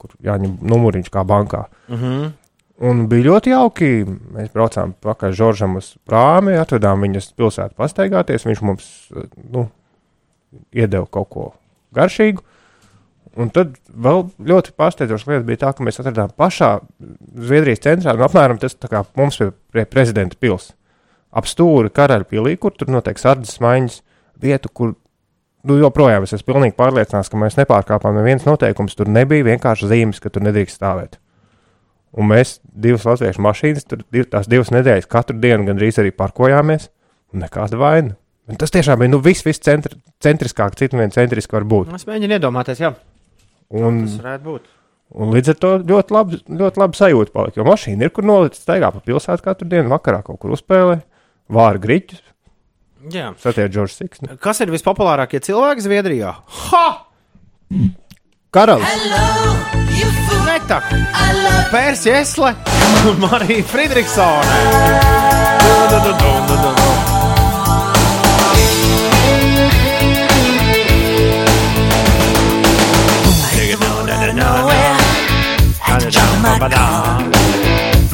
kur 0.00 0.16
jāņem 0.26 0.58
numuriņš 0.66 1.12
kā 1.14 1.22
bankā. 1.26 1.68
Uh 1.86 2.02
-huh. 2.02 2.32
Un 2.82 3.04
bija 3.10 3.28
ļoti 3.28 3.52
jauki. 3.52 3.90
Mēs 4.34 4.50
braucām 4.54 4.96
pakaļ 5.04 5.36
Žoržam 5.38 5.76
uz 5.78 5.92
prāmi, 6.08 6.56
atvedām 6.58 7.04
viņas 7.06 7.30
pilsētu 7.38 7.78
pastaigāties. 7.78 8.46
Viņš 8.48 8.62
mums 8.66 8.88
nu, 9.54 9.68
iedeva 10.74 11.06
kaut 11.06 11.30
ko 11.30 11.44
garšīgu. 11.94 12.42
Un 13.40 13.48
tad 13.54 13.78
vēl 13.88 14.26
ļoti 14.44 14.74
pārsteidzoša 14.76 15.30
lieta 15.30 15.46
bija 15.48 15.60
tā, 15.62 15.70
ka 15.72 15.84
mēs 15.86 16.02
atradām 16.02 16.34
pašā 16.36 16.72
Zviedrijas 17.32 17.80
centrā, 17.86 18.12
nu, 18.18 18.26
apmēram 18.26 18.58
tas 18.60 18.76
kā 18.76 19.06
mums 19.16 19.40
ir 19.40 19.54
pie 19.72 19.86
prezidenta 19.88 20.36
pilsēta. 20.36 20.76
Ap 21.32 21.46
stūri 21.48 21.88
karaļa 21.96 22.28
pilī, 22.28 22.58
kur 22.60 22.74
tur 22.76 22.90
notiek 22.92 23.16
sardzes 23.16 23.56
maiņas, 23.64 24.02
vietu, 24.42 24.68
kur 24.68 24.90
nu, 25.64 25.78
joprojām 25.80 26.26
es 26.26 26.34
esmu 26.36 26.50
pilnīgi 26.50 26.76
pārliecināts, 26.76 27.30
ka 27.32 27.40
mēs 27.40 27.56
nepārkāpām 27.56 28.18
nevienas 28.18 28.44
noteikumus. 28.44 28.98
Tur 28.98 29.08
nebija 29.08 29.46
vienkārši 29.46 29.88
zīmes, 29.88 30.20
ka 30.20 30.28
tur 30.28 30.44
nedrīkst 30.44 30.76
stāvēt. 30.76 31.21
Un 32.12 32.28
mēs 32.28 32.58
divas 32.68 33.06
latviešu 33.08 33.40
mašīnas, 33.40 33.86
tur 33.88 34.02
div, 34.12 34.26
tās 34.28 34.48
divas 34.50 34.68
nedēļas 34.74 35.06
katru 35.08 35.38
dienu 35.40 35.64
gandrīz 35.70 35.96
arī 36.02 36.10
parkojāmies. 36.12 36.90
un 37.32 37.40
Nekāda 37.40 37.78
vaina. 37.80 38.16
Un 38.50 38.58
tas 38.60 38.70
tiešām 38.74 38.98
bija 39.00 39.08
nu, 39.14 39.20
viss, 39.22 39.44
viss 39.46 39.62
centri, 39.62 39.96
centriskāk, 40.20 40.74
cits 40.76 40.92
vien 40.98 41.10
centriski 41.14 41.54
var 41.56 41.64
būt. 41.64 41.94
Es 41.96 42.04
mēģinu 42.08 42.36
iedomāties, 42.36 42.80
jā, 42.82 42.90
Un, 43.72 44.02
tas 44.04 44.18
varētu 44.20 44.44
būt. 44.44 44.66
un 45.14 45.30
līdz 45.32 45.48
ar 45.54 45.56
to 45.62 45.70
ļoti 45.88 46.12
labi, 46.12 46.40
ļoti 46.60 46.82
labi 46.82 46.98
sajūta 46.98 47.32
palika. 47.32 47.60
Jo 47.62 47.64
mašīna 47.70 48.04
ir, 48.04 48.10
kur 48.12 48.26
nolikt 48.28 48.58
staigā 48.60 48.90
pa 48.92 49.00
pilsētu 49.00 49.46
katru 49.46 49.68
dienu, 49.70 49.88
vakarā 49.94 50.20
kaut 50.26 50.38
kur 50.42 50.52
uzspēlē, 50.52 50.98
vāra 51.48 51.80
griķus, 51.80 52.20
Jā. 53.08 53.32
satiek 53.40 53.70
Džordžs 53.72 53.96
Siksni. 54.02 54.36
Kas 54.42 54.60
ir 54.60 54.68
vispopulārākie 54.74 55.40
cilvēki 55.40 55.86
Zviedrijā? 55.88 56.34
Ha! 56.68 56.86
Karalis! 58.52 59.06
Ne 59.08 59.71
tā! 60.68 60.78
Pērs 61.72 62.04
Jesle 62.04 62.52
un 63.08 63.20
Marija 63.22 63.64
Friedrichsone! 63.64 65.12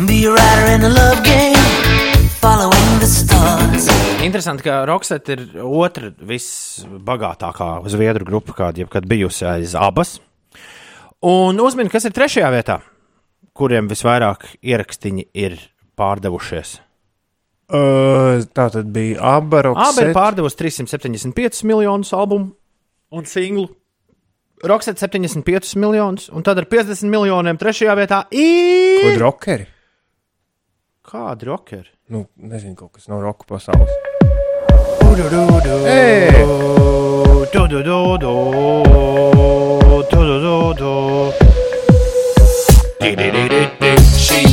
Be 0.08 0.24
a 0.26 0.30
rider 0.32 0.74
in 0.74 0.80
the 0.80 0.88
love 0.88 1.22
game, 1.22 1.58
following 2.40 2.98
the 2.98 3.06
stars. 3.06 3.88
Interesanti, 4.22 4.62
ka 4.66 4.84
Roksete 4.88 5.36
ir 5.36 5.42
otra 5.62 6.10
visbagātākā 6.10 7.68
zviedru 7.92 8.26
grupa, 8.26 8.56
kāda 8.62 8.82
jebkad 8.82 9.06
bijusi 9.10 9.46
aiz 9.46 9.76
abas. 9.78 10.16
Un 11.26 11.58
uzmini, 11.58 11.90
kas 11.90 12.04
ir 12.06 12.14
trešajā 12.14 12.48
vietā, 12.54 12.76
kuriem 13.58 13.88
visvairāk 13.90 14.44
ierakstiņi 14.62 15.24
ir 15.34 15.56
pārdevušies. 15.98 16.76
Uh, 17.68 18.44
tā 18.54 18.68
tad 18.72 18.86
bija 18.94 19.18
Abba 19.34 19.64
Abi 19.74 20.06
ir 20.06 20.14
pārdevusi 20.16 20.56
375 20.56 21.66
miljonus 21.68 22.14
albumu 22.16 22.52
un 23.10 23.26
singlu. 23.28 23.66
Roksets 24.62 25.02
75 25.02 25.74
miljonus, 25.78 26.30
un 26.34 26.46
tad 26.46 26.58
ar 26.62 26.66
50 26.70 27.10
miljoniem 27.10 27.58
trešajā 27.58 27.98
vietā 27.98 28.22
ir. 28.34 29.02
Ko 29.02 29.12
drokeri? 29.18 29.66
Kādi 31.08 31.50
rokeri? 31.50 31.90
Nu, 32.14 32.24
nezinu, 32.38 32.76
kaut 32.78 32.94
kas 32.94 33.10
no 33.10 33.18
roka 33.22 33.46
pasaules. 33.48 33.90
Ei! 35.88 36.30
She 43.08 43.14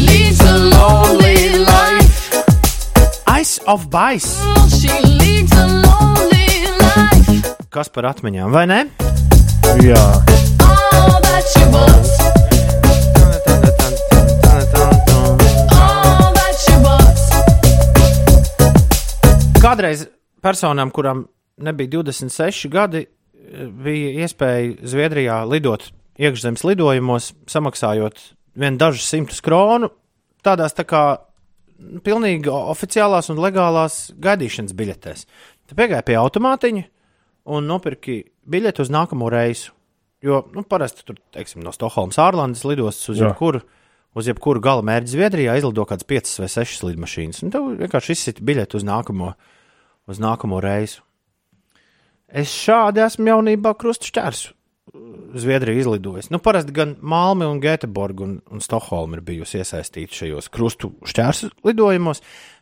leads 0.08 0.40
a 0.40 0.56
lonely 0.56 1.60
life. 1.60 2.32
Ice 3.28 3.60
of 3.68 3.90
Bice. 3.90 4.40
She 4.72 4.88
leads 5.04 5.52
a 5.52 5.68
lonely 5.68 6.64
life. 6.80 7.52
Kas 7.68 7.92
par 7.92 8.08
atmiņām, 8.14 8.54
vai 8.56 8.64
ne? 8.72 8.78
Jā, 9.84 10.00
All 10.64 11.20
that 11.20 11.44
she 11.52 11.66
wants. 11.68 12.16
Kādreiz 19.60 20.08
personām, 20.40 20.96
kurām 20.96 21.26
nebija 21.60 21.98
26 22.00 22.72
gadi, 22.72 23.04
bija 23.84 24.16
iespēja 24.24 24.80
Zviedrijā 24.88 25.44
lidot 25.44 25.92
iekšzemes 26.16 26.64
lidojumos, 26.64 27.34
samaksājot 27.52 28.35
vien 28.60 28.80
dažus 28.80 29.08
simtus 29.10 29.42
kronu, 29.44 29.92
tādās 30.46 30.76
tā 30.78 30.86
kā 30.88 31.04
nu, 31.80 32.02
pilnīgi 32.06 32.52
oficiālās 32.52 33.30
un 33.34 33.42
legālās 33.44 34.10
gaidīšanas 34.22 34.76
biļetēs. 34.78 35.26
Tad 35.66 35.80
piegāja 35.80 36.06
pie 36.06 36.18
automātiņa 36.20 36.86
un 37.56 37.70
nopirki 37.70 38.22
biļeti 38.50 38.86
uz 38.86 38.92
nākamo 38.94 39.30
reisu. 39.34 39.74
Jo 40.26 40.42
nu, 40.56 40.64
parasti 40.66 41.04
tur, 41.06 41.18
teiksim, 41.36 41.62
no 41.66 41.74
Stokholmas 41.76 42.18
ārlandes 42.22 42.64
lidostas 42.66 43.12
uz 43.14 43.20
Jā. 43.20 43.30
jebkuru, 43.30 43.62
uz 44.18 44.30
jebkuru 44.30 44.62
gala 44.64 44.86
mērķi 44.86 45.12
Zviedrijā 45.12 45.54
aizlido 45.54 45.84
kaut 45.84 46.00
kādas 46.00 46.08
5 46.10 46.40
vai 46.42 46.50
6 46.56 46.86
lidmašīnas. 46.88 47.42
Un 47.46 47.54
tev 47.54 47.68
vienkārši 47.84 48.16
izsita 48.16 48.46
biļeti 48.46 48.80
uz 48.80 48.88
nākamo, 48.88 49.34
uz 50.10 50.22
nākamo 50.24 50.62
reisu. 50.64 51.04
Es 52.26 52.50
šādi 52.50 53.04
esmu 53.06 53.30
jaunībā 53.30 53.76
krustu 53.78 54.10
šķērsu. 54.10 54.56
Zviedrija 55.36 55.80
izlidojas. 55.80 56.30
Nu, 56.30 56.40
parasti 56.40 56.72
gan 56.72 56.96
Malmi, 57.02 57.46
un 57.46 57.62
Göteborga 57.62 58.24
un, 58.24 58.36
un 58.52 58.62
Stokholma 58.62 59.18
ir 59.18 59.24
bijusi 59.26 59.58
iesaistīta 59.60 60.14
šajos 60.14 60.50
krustu 60.54 60.92
šķērsu 61.10 61.50
lidojumos. 61.66 62.22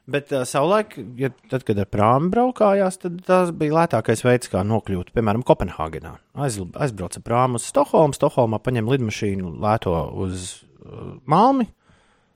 Bet 0.09 0.31
uh, 0.31 0.43
savulaik, 0.47 0.95
ja, 1.19 1.29
tad, 1.51 1.65
kad 1.67 1.79
ar 1.79 1.87
prāmu 1.91 2.31
braukājās, 2.33 2.97
tad 3.03 3.21
tas 3.27 3.53
bija 3.55 3.75
lētākais 3.77 4.23
veids, 4.25 4.49
kā 4.51 4.63
nokļūt, 4.67 5.13
piemēram, 5.15 5.45
Kopenhāgenā. 5.47 6.17
Aiz, 6.43 6.57
aizbrauca 6.59 7.23
prāmu 7.23 7.59
uz 7.59 7.67
Stokholmu, 7.71 8.15
Stokholmā 8.17 8.59
paņem 8.63 8.91
lidmašīnu, 8.91 9.53
lēto 9.63 9.95
uz 10.25 10.49
uh, 10.63 11.13
Malmi, 11.29 11.69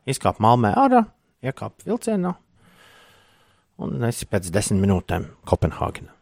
izkāpa 0.07 0.43
Malmē 0.43 0.75
ārā, 0.79 1.03
iekāpa 1.43 1.89
vilcienā 1.89 2.37
un 3.83 4.07
esi 4.07 4.27
pēc 4.29 4.51
desmit 4.53 4.83
minūtēm 4.83 5.27
Kopenhāgenā. 5.47 6.13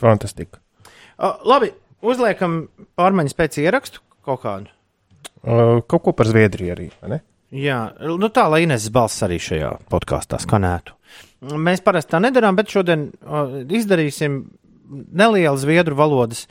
fantastika. 0.00 0.60
Uh, 1.20 1.36
labi, 1.44 1.68
uzliekam 2.00 2.62
pārmaiņas 2.96 3.36
pēc 3.36 3.58
ierakstu 3.60 4.00
kaut 4.24 4.40
kādu. 4.44 4.72
Uh, 5.44 5.80
kaut 5.84 6.06
ko 6.06 6.14
par 6.16 6.28
Zviedriju 6.30 6.72
arī? 6.72 6.88
Jā, 7.50 7.80
nu 8.06 8.30
tā, 8.32 8.46
lai 8.48 8.62
Ines 8.64 8.86
balss 8.94 9.24
arī 9.26 9.36
šajā 9.42 9.74
podkāstā 9.90 10.38
skanētu. 10.40 10.94
Mēs 11.60 11.82
parasti 11.84 12.14
tā 12.14 12.20
nedarām, 12.22 12.56
bet 12.56 12.72
šodien 12.72 13.10
uh, 13.10 13.60
izdarīsim 13.68 14.42
nelielu 14.90 15.60
zviedru 15.60 15.96
valodas 15.98 16.46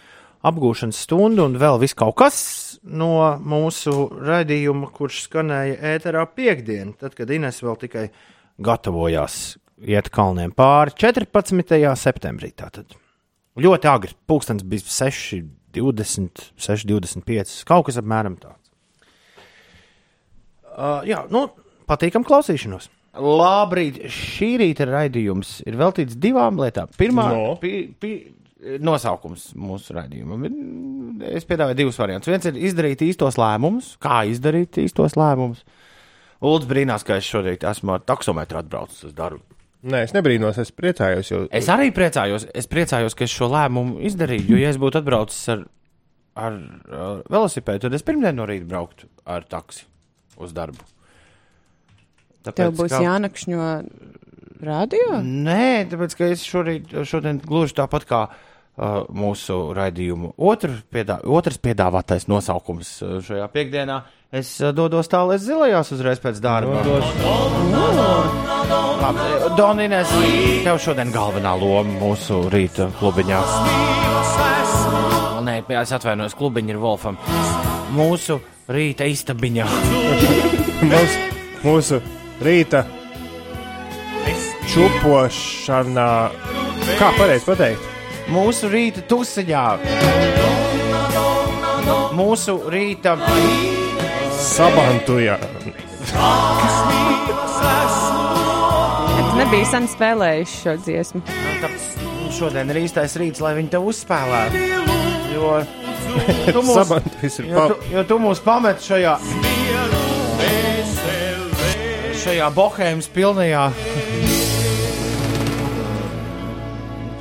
apgūšanas 0.45 1.01
stundu 1.03 1.47
un 1.49 1.57
vēl 1.59 1.79
viss 1.81 1.97
kaut 1.97 2.17
kas 2.21 2.37
no 2.83 3.11
mūsu 3.41 4.07
raidījuma, 4.15 4.91
kurš 4.95 5.25
skanēja 5.25 5.79
ēterā 5.95 6.23
piekdien, 6.35 6.93
tad, 6.99 7.17
kad 7.17 7.31
Ines 7.33 7.59
vēl 7.63 7.75
tikai 7.81 8.07
gatavojās 8.63 9.57
iet 9.81 10.09
kalniem 10.13 10.53
pāri 10.55 10.95
14. 10.99 11.79
septembrī. 11.99 12.53
Tātad. 12.55 12.95
Ļoti 13.59 13.89
agri, 13.91 14.15
pulkstenis 14.29 14.65
bija 14.69 14.85
6, 14.85 15.43
20, 15.75 16.45
6, 16.59 16.87
25, 16.89 17.57
kaut 17.69 17.87
kas 17.89 17.99
apmēram 18.01 18.37
tāds. 18.39 18.71
Uh, 20.69 21.01
jā, 21.07 21.23
nu, 21.33 21.47
patīkam 21.89 22.23
klausīšanos. 22.27 22.87
Labrīt, 23.19 24.03
šī 24.13 24.51
rīta 24.61 24.85
raidījums 24.87 25.57
ir 25.67 25.75
veltīts 25.79 26.15
divām 26.21 26.59
lietām. 26.61 26.91
Pirmā 26.99 27.25
No. 27.33 27.55
pi, 27.59 27.89
pi, 27.99 28.13
nosaukums 28.83 29.49
mūsu 29.59 29.95
raidījumam. 29.97 30.45
Es 31.31 31.47
piedāvāju 31.49 31.79
divus 31.79 31.99
variantus. 31.99 32.31
Viens 32.31 32.47
ir 32.49 32.59
izdarīt 32.69 33.03
īstos 33.03 33.39
lēmumus, 33.39 33.95
kā 34.03 34.21
izdarīt 34.29 34.79
īstos 34.83 35.17
lēmumus. 35.19 35.65
Ulds 36.45 36.69
brīnās, 36.69 37.03
ka 37.03 37.17
es 37.19 37.27
šodien 37.27 37.59
esmu 37.67 37.97
ar 37.97 38.05
taksometru 38.07 38.61
atbraucis 38.61 39.09
uz 39.09 39.15
darbu. 39.17 39.41
Nē, 39.79 40.01
es 40.03 40.11
nebrīnos, 40.11 40.57
es 40.59 40.73
priecājos, 40.75 41.29
jo 41.31 41.45
Es 41.55 41.69
arī 41.71 41.91
priecājos, 41.95 42.45
es 42.53 42.67
priecājos, 42.67 43.13
ka 43.15 43.23
es 43.23 43.31
šo 43.31 43.47
lēmumu 43.53 44.01
izdarīju. 44.09 44.49
Jo, 44.51 44.57
ja 44.59 44.73
es 44.73 44.79
būtu 44.81 44.99
atbraucis 44.99 45.45
ar, 45.53 45.61
ar, 46.35 46.57
ar 46.91 47.21
velosipēdu, 47.31 47.85
tad 47.85 47.95
es 47.95 48.03
pirmdien 48.03 48.35
no 48.35 48.47
rīta 48.49 48.67
brauktu 48.67 49.07
ar 49.23 49.45
taksi 49.47 49.85
uz 50.43 50.51
darbu. 50.57 50.83
Tāpēc, 52.43 52.59
Tev 52.59 52.75
būs 52.79 52.91
ka- 52.91 53.01
jānakšņo 53.03 53.69
radio? 54.67 55.21
Nē, 55.23 55.87
tāpēc 55.91 56.15
ka 56.19 56.29
es 56.35 56.43
šorīt, 56.47 56.91
šodien 57.07 57.39
gluži 57.43 57.75
tāpat 57.79 58.05
kā 58.09 58.21
uh, 58.27 59.03
mūsu 59.15 59.57
raidījumu 59.75 60.33
otru 60.37 60.75
piedā, 60.91 61.21
otrs 61.23 61.59
piedāvātais 61.63 62.27
nosaukums 62.31 62.97
uh, 63.03 63.17
šajā 63.23 63.47
piekdienā. 63.55 64.01
Es 64.29 64.51
uh, 64.61 64.69
dodos 64.77 65.09
tālāk 65.09 65.41
zilajās 65.41 65.89
uzreiz 65.95 66.19
pēc 66.21 66.37
darba. 66.43 66.83
Labi, 68.99 69.23
Donīnes, 69.57 70.11
tev 70.65 70.77
šodien 70.83 71.09
galvenā 71.15 71.55
loma 71.57 71.95
mūsu 71.97 72.43
rīta 72.53 72.91
klubiņā. 72.99 73.41
Nē, 75.49 75.57
es 75.81 75.93
atvainojos, 75.97 76.37
klubiņa 76.37 76.75
ir 76.75 76.81
Wolfam. 76.83 77.17
Mūsu 77.97 78.37
rīta 78.69 79.09
istabiņā. 79.09 79.65
mums, 80.91 81.19
mūsu 81.65 82.01
rīta 82.45 82.85
čupošanā, 84.69 86.11
kā 87.01 87.15
pareizi 87.17 87.49
pateikt, 87.49 87.95
Mūsu 88.29 88.67
rīta 88.69 89.01
tusiņā. 89.09 89.65
Mūsu 92.13 92.59
rīta 92.69 93.15
sabantujā. 94.39 95.37
Tu 99.19 99.37
nebija 99.37 99.67
sen 99.69 99.87
spēlējis 99.91 100.55
šo 100.63 100.75
dziesmu. 100.83 101.21
Nu, 101.25 101.55
tāpēc 101.63 102.35
šodien 102.39 102.71
ir 102.73 102.81
īstais 102.85 103.15
rīts, 103.19 103.43
lai 103.43 103.55
viņi 103.59 103.73
te 103.73 103.81
uzspēlētu. 103.91 104.63
Jo 105.33 105.59
tu 106.55 106.63
mūs, 106.65 106.75
Sabantujas 106.79 107.39
ir 107.41 107.51
jo 107.51 107.67
tu, 107.69 107.77
jo 107.93 108.03
tu 108.09 108.17
mūs 108.21 108.41
pamet 108.43 108.81
šajā, 108.81 109.13
šajā 112.23 112.49
bohēmas 112.55 113.09
pilnajā, 113.13 113.67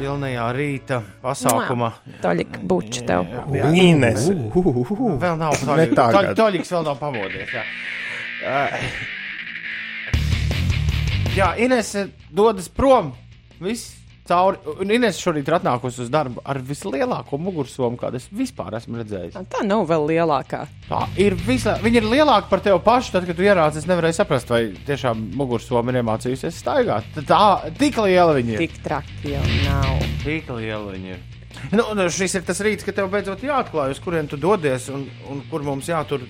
pilnajā 0.09 0.47
rīta 0.57 1.03
pasākumā. 1.21 1.91
Toļik, 2.23 2.61
buči 2.69 3.05
tev. 3.09 3.29
Ines. 3.77 4.29
Vēl 4.29 5.37
nav 5.41 5.57
tagad. 5.93 6.33
Toļiks 6.39 6.73
vēl 6.73 6.87
nav 6.87 6.97
pamodies. 7.01 7.53
Jā, 7.53 8.65
jā 11.37 11.53
Ines 11.67 11.93
dodas 12.33 12.71
prom. 12.73 13.13
Viss 13.61 13.98
cauri. 14.29 14.61
Un 14.83 14.93
Ines 14.95 15.21
šorīt 15.21 15.49
ir 15.49 15.57
atnākusi 15.59 16.05
uz 16.05 16.11
darbu 16.13 16.43
ar 16.49 16.61
vislielāko 16.65 17.39
mugursomu, 17.41 17.99
kādu 18.01 18.21
es 18.21 18.29
vispār 18.35 18.77
esmu 18.79 19.01
redzējis. 19.01 19.39
Tā 19.53 19.65
nav 19.67 19.87
vēl 19.89 20.07
lielākā. 20.13 20.65
Tā 20.89 21.05
ir 21.21 21.37
visla... 21.47 21.79
Viņa 21.85 22.03
ir 22.03 22.11
lielāka 22.13 22.51
par 22.53 22.63
tevi 22.65 22.81
pašu. 22.85 23.15
Tad, 23.17 23.29
kad 23.29 23.39
tu 23.39 23.47
ierāci, 23.47 23.83
es 23.83 23.89
nevarēju 23.89 24.19
saprast, 24.19 24.53
vai 24.53 24.63
tiešām 24.89 25.31
mugursoma 25.39 25.95
ir 25.95 26.03
iemācījusies 26.03 26.61
staigāt. 26.63 27.09
Tā, 27.17 27.25
tā 27.33 27.73
tik 27.81 28.01
liela 28.05 28.37
viņa 28.37 28.57
ir. 28.57 28.67
Tik 28.67 28.83
traki 28.85 29.35
jau 29.37 29.47
nav. 29.65 30.05
Tik 30.25 30.53
liela 30.59 30.93
viņa 30.93 31.15
ir. 31.15 31.25
Nu, 31.73 31.89
nu, 31.97 32.05
šis 32.13 32.37
ir 32.39 32.45
tas 32.47 32.61
rīts, 32.63 32.85
kad 32.87 32.95
tev 32.95 33.09
beidzot 33.11 33.43
jāatklāj, 33.43 33.97
uz 33.97 34.03
kurien 34.03 34.29
tu 34.31 34.39
dodies 34.39 34.87
un, 34.95 35.09
un 35.33 35.41
kur 35.51 35.65
mums 35.67 35.89
jātur 35.91 36.23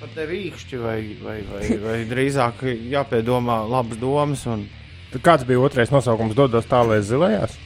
pat 0.00 0.12
tevi 0.16 0.40
īkšķi, 0.48 0.80
vai, 0.80 0.98
vai, 1.22 1.36
vai, 1.48 1.68
vai 1.82 2.00
drīzāk 2.08 2.64
jāpiedomā 2.92 3.62
labas 3.68 4.00
domas. 4.00 4.44
Un... 4.50 4.66
Tad 5.12 5.22
Kāds 5.24 5.46
bija 5.48 5.62
otrais 5.62 5.92
nosaukums? 5.94 6.36
Dodos 6.36 6.66
tālāk 6.70 7.04
zilajās. 7.06 7.56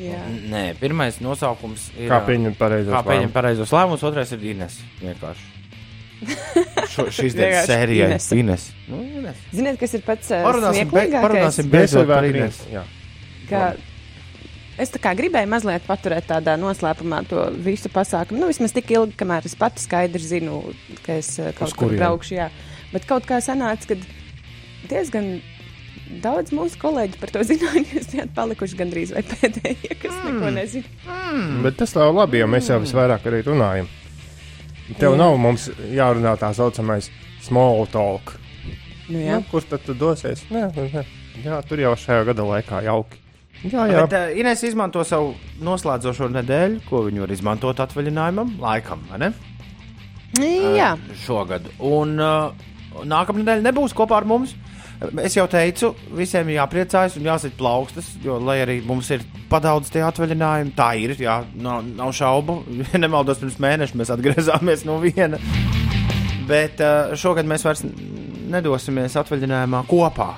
Jā. 0.00 0.18
Nē, 0.48 0.62
pirmais 0.80 1.18
nosaukums 1.20 1.90
ir. 1.98 2.08
Kā 2.10 2.22
pieņemt 2.24 2.56
pareizos 2.58 2.94
Kā 2.94 3.02
pieņemt 3.06 3.34
pareizos 3.34 3.72
lēmumus, 3.74 4.04
otrais 4.08 4.32
ir 4.32 4.46
Ines. 4.54 4.78
Vienkārši. 5.02 5.50
Šo, 6.92 7.08
šīs 7.12 7.34
dienas 7.36 7.66
sērijai 7.68 8.08
Ines. 8.14 8.28
Ines. 8.38 8.66
Nu, 8.88 9.02
Ines. 9.04 9.40
Ziniet, 9.52 9.78
kas 9.80 9.92
ir 9.98 10.04
pats 10.06 10.30
uh, 10.32 10.44
Parunāsim, 10.46 11.70
beidzot 11.72 12.08
par 12.08 12.28
Ines. 12.28 12.62
Jā. 12.72 12.84
Ka 13.50 13.72
Es 14.80 14.88
tā 14.88 14.96
kā 15.04 15.10
gribēju 15.12 15.50
mazliet 15.52 15.84
paturēt 15.84 16.24
tādā 16.30 16.54
noslēpumā 16.56 17.18
to 17.28 17.42
visu 17.60 17.90
pasākumu. 17.92 18.40
Nu, 18.40 18.48
vismaz 18.48 18.72
tik 18.72 18.88
ilgi, 18.94 19.12
kamēr 19.20 19.44
es 19.44 19.52
pati 19.58 19.82
skaidri 19.84 20.24
zinu, 20.24 20.62
ka 21.04 21.18
es 21.20 21.34
kaut 21.58 21.68
Uz 21.68 21.74
kur 21.76 21.90
kurieni? 21.90 22.00
braukšu. 22.00 22.34
Jā. 22.38 22.46
Bet 22.94 23.04
kaut 23.06 23.28
kā 23.28 23.42
sanāca, 23.44 23.92
ka 23.92 24.88
diezgan 24.88 25.28
daudz 26.22 26.52
mūsu 26.54 26.78
kolēģi 26.82 27.18
par 27.20 27.32
to 27.34 27.42
zināja. 27.46 27.84
Jūs 27.94 28.10
esat 28.12 28.34
palikuši 28.36 28.78
gandrīz 28.78 29.14
vai 29.16 29.24
pēdējie, 29.26 29.96
kas 30.02 30.14
mm. 30.14 30.28
neko 30.28 30.52
nezina. 30.56 31.18
Bet 31.64 31.80
tas 31.80 31.96
nav 31.98 32.14
labi, 32.16 32.42
jo 32.42 32.50
mēs 32.50 32.70
jau 32.72 32.80
visvairāk 32.82 33.26
arī 33.30 33.42
runājam. 33.46 33.90
Tev 34.98 35.14
Jā. 35.14 35.18
nav 35.22 35.38
mums 35.40 35.68
jārunā 35.94 36.34
tā 36.40 36.50
saucamais 36.56 37.08
small 37.42 37.86
talk. 37.92 38.34
Nu, 39.08 39.18
Jā. 39.18 39.38
Nu, 39.40 39.46
kur 39.50 39.64
tad 39.66 39.84
tu 39.86 39.96
dosies? 39.98 40.44
Nē, 40.52 40.68
nē. 40.76 41.04
Jā, 41.42 41.58
tur 41.66 41.80
jau 41.80 41.94
šajā 41.98 42.26
gada 42.28 42.44
laikā 42.46 42.82
jauki. 42.86 43.20
Jā, 43.62 43.86
jā. 43.86 44.02
Bet 44.02 44.16
uh, 44.18 44.34
Ines 44.40 44.62
izmanto 44.66 45.04
savu 45.06 45.36
noslēdzošo 45.62 46.28
nedēļu, 46.34 46.82
ko 46.88 47.04
viņi 47.06 47.22
var 47.22 47.32
izmantot 47.32 47.82
atvaļinājumam, 47.84 48.56
laikam, 48.62 49.04
vai 49.10 49.20
ne? 49.22 49.30
jā. 50.76 50.92
Šogad. 51.22 51.68
Un 51.84 52.16
uh, 52.18 52.50
nākamā 53.06 53.42
nedēļa 53.42 53.66
nebūs 53.68 53.94
kopā 53.96 54.18
ar 54.20 54.28
mums. 54.28 54.56
Es 55.24 55.34
jau 55.36 55.46
teicu, 55.50 55.92
visiem 56.14 56.50
ir 56.50 56.60
jāpriecājas 56.60 57.16
un 57.18 57.26
jāsit 57.26 57.54
plaukstas, 57.58 58.12
jo, 58.22 58.36
lai 58.42 58.60
arī 58.62 58.78
mums 58.86 59.08
ir 59.14 59.24
padaudz 59.50 59.90
tie 59.92 60.02
atvaļinājumi, 60.06 60.74
tā 60.76 60.92
ir. 61.00 61.14
Jā, 61.20 61.40
nav, 61.58 61.82
nav 61.98 62.12
šaubu. 62.16 62.60
Ja 62.92 63.00
nemaldos, 63.00 63.40
pirms 63.40 63.58
mēneša 63.62 63.98
mēs 63.98 64.12
atgriezāmies 64.14 64.84
no 64.88 64.98
viena. 65.02 65.40
Bet 66.48 66.82
uh, 66.82 67.14
šogad 67.18 67.48
mēs 67.48 67.64
vairs 67.66 67.84
nedosimies 68.52 69.16
atvaļinājumā 69.20 69.84
kopā. 69.90 70.32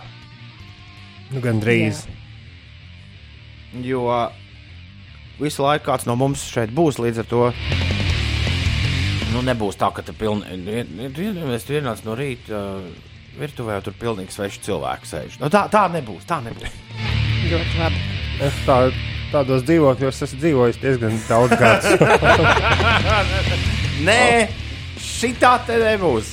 Nu, 1.33 1.43
gan 1.45 1.59
drīz. 1.63 2.05
Jo 3.83 4.07
visu 5.41 5.65
laiku 5.65 5.89
kāds 5.89 6.07
no 6.07 6.15
mums 6.19 6.45
šeit 6.53 6.71
būs. 6.75 7.01
Līdz 7.03 7.25
ar 7.25 7.31
to 7.31 7.49
nu, 9.35 9.43
nebūs 9.43 9.81
tā, 9.81 9.91
ka 9.91 10.05
tur 10.07 10.15
pilnīgi 10.21 11.11
tur 11.17 11.81
ienācām 11.81 12.07
no 12.07 12.15
rīta. 12.21 12.55
Uh, 12.55 13.14
Virtuvē 13.39 13.81
tur 13.83 13.95
pilnīgi 13.99 14.35
sveši 14.35 14.61
cilvēki 14.67 15.11
sēž. 15.11 15.39
Nu, 15.43 15.51
tā, 15.53 15.65
tā 15.73 15.87
nebūs. 15.91 16.27
Tā 16.29 16.39
nebūs. 16.45 16.71
Ļoti 17.51 17.81
labi. 17.81 18.03
Es 18.47 18.61
tā, 18.67 18.77
tādos 19.33 19.65
dzīvokļos 19.67 20.23
esmu 20.27 20.41
dzīvojis 20.43 20.79
diezgan 20.83 21.19
daudz 21.29 21.57
gadus. 21.59 22.05
Nē, 24.07 24.21
šī 25.01 25.35
tā 25.43 25.57
te 25.67 25.79
nebūs. 25.83 26.31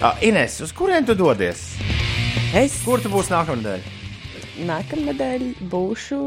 Uh, 0.00 0.16
Ines, 0.26 0.56
uz 0.64 0.72
kurien 0.74 1.04
tu 1.06 1.16
dodies? 1.16 1.74
Es 2.54 2.80
Kur 2.84 3.02
tu 3.02 3.10
būsi 3.12 3.32
nākamā 3.34 3.60
nedēļa? 3.60 3.92
nākamā 4.62 5.10
nedēļa 5.10 5.68
būšu 5.70 6.18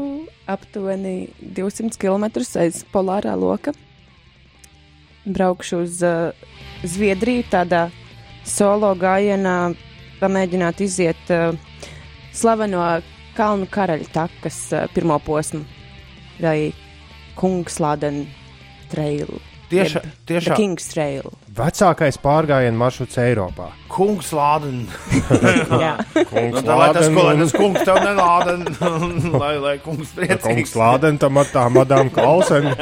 aptuveni 0.52 1.30
200 1.56 1.96
km 2.00 2.26
aiz 2.60 2.82
polārā 2.92 3.32
loka. 3.40 3.72
Braukšu 5.24 5.82
uz 5.84 6.02
uh, 6.04 6.32
Zviedriju 6.84 7.46
tādā 7.50 7.88
solo 8.46 8.92
gājienā, 8.96 9.74
pamēģināt 10.20 10.82
iziet 10.84 11.32
uh, 11.34 11.52
slaveno 12.34 12.84
Kalnu 13.38 13.68
karaļa 13.70 14.08
takas 14.14 14.62
uh, 14.74 14.88
pirmo 14.94 15.18
posmu 15.22 15.62
vai 16.42 16.72
Kungslāden 17.38 18.24
trailu. 18.90 19.38
Tieša, 19.68 20.00
tieša. 20.24 20.54
Kings 20.56 20.88
Trail. 20.88 21.26
Vecākais 21.52 22.16
pārgājienu 22.22 22.78
maršruts 22.80 23.18
Eiropā. 23.20 23.66
Kungs 23.92 24.30
Lāden. 24.32 24.86
Jā, 25.84 25.98
kungs 26.30 26.56
nu, 26.56 26.62
tā, 26.64 26.76
lai 26.78 26.88
tas, 26.96 27.08
ko, 27.12 27.26
lai 27.26 27.34
tas 27.36 27.52
kungs 27.52 27.84
tev 27.84 28.00
nelāden, 28.00 28.64
lai, 29.42 29.52
lai 29.60 29.74
kungs 29.84 30.14
priecīgs. 30.16 30.40
Ja 30.40 30.40
kungs 30.46 30.72
Lāden 30.78 31.20
tam 31.20 31.36
ar 31.42 31.52
tā 31.56 31.66
madām 31.74 32.08
Klausen. 32.14 32.72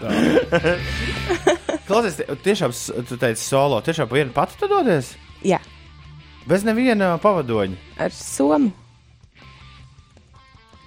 tā. 0.00 1.60
Klausies, 1.94 2.16
tie- 2.18 2.36
tiešām, 2.44 2.74
tu 3.08 3.16
teici 3.22 3.42
solo, 3.46 3.78
tiešām 3.86 4.08
pa 4.10 4.18
vienu 4.18 4.34
pati 4.34 4.58
tu 4.60 4.66
dodies? 4.70 5.14
jā, 5.46 5.60
Bez 6.46 6.64
neviena 6.66 7.14
pavadoņa. 7.22 7.76
ar 8.04 8.10
somu. 8.12 8.72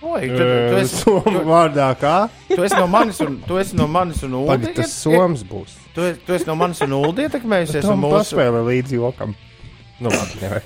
Oi, 0.02 0.28
tu, 0.30 0.38
tu, 0.38 0.76
esi, 0.78 0.96
Somu 1.02 1.40
vārdā 1.50 1.88
kā? 1.98 2.30
tu 2.52 2.62
esi 2.62 2.76
no 2.78 2.86
manis 2.88 3.18
un, 3.26 3.40
tu 3.48 3.58
esi 3.58 3.74
no 3.76 3.88
manis 3.90 4.22
un 4.28 4.36
Uldi. 4.38 4.52
Pagad, 4.68 4.76
tas 4.78 4.94
soms 4.94 5.42
būs. 5.50 5.74
Tu, 5.96 6.02
esi- 6.12 6.22
tu 6.28 6.36
esi 6.38 6.46
no 6.46 6.54
manis 6.56 6.84
un 6.86 6.94
Uldi 7.00 7.26
ietekmējusies. 7.26 7.82
Tam 7.82 7.98
un 7.98 8.12
Mūsu, 8.12 8.20
paspēlē 8.38 8.62
līdzi 8.68 9.00
jokam. 9.00 9.34
Nu, 10.00 10.12
labi, 10.14 10.38
nevajag. 10.44 10.64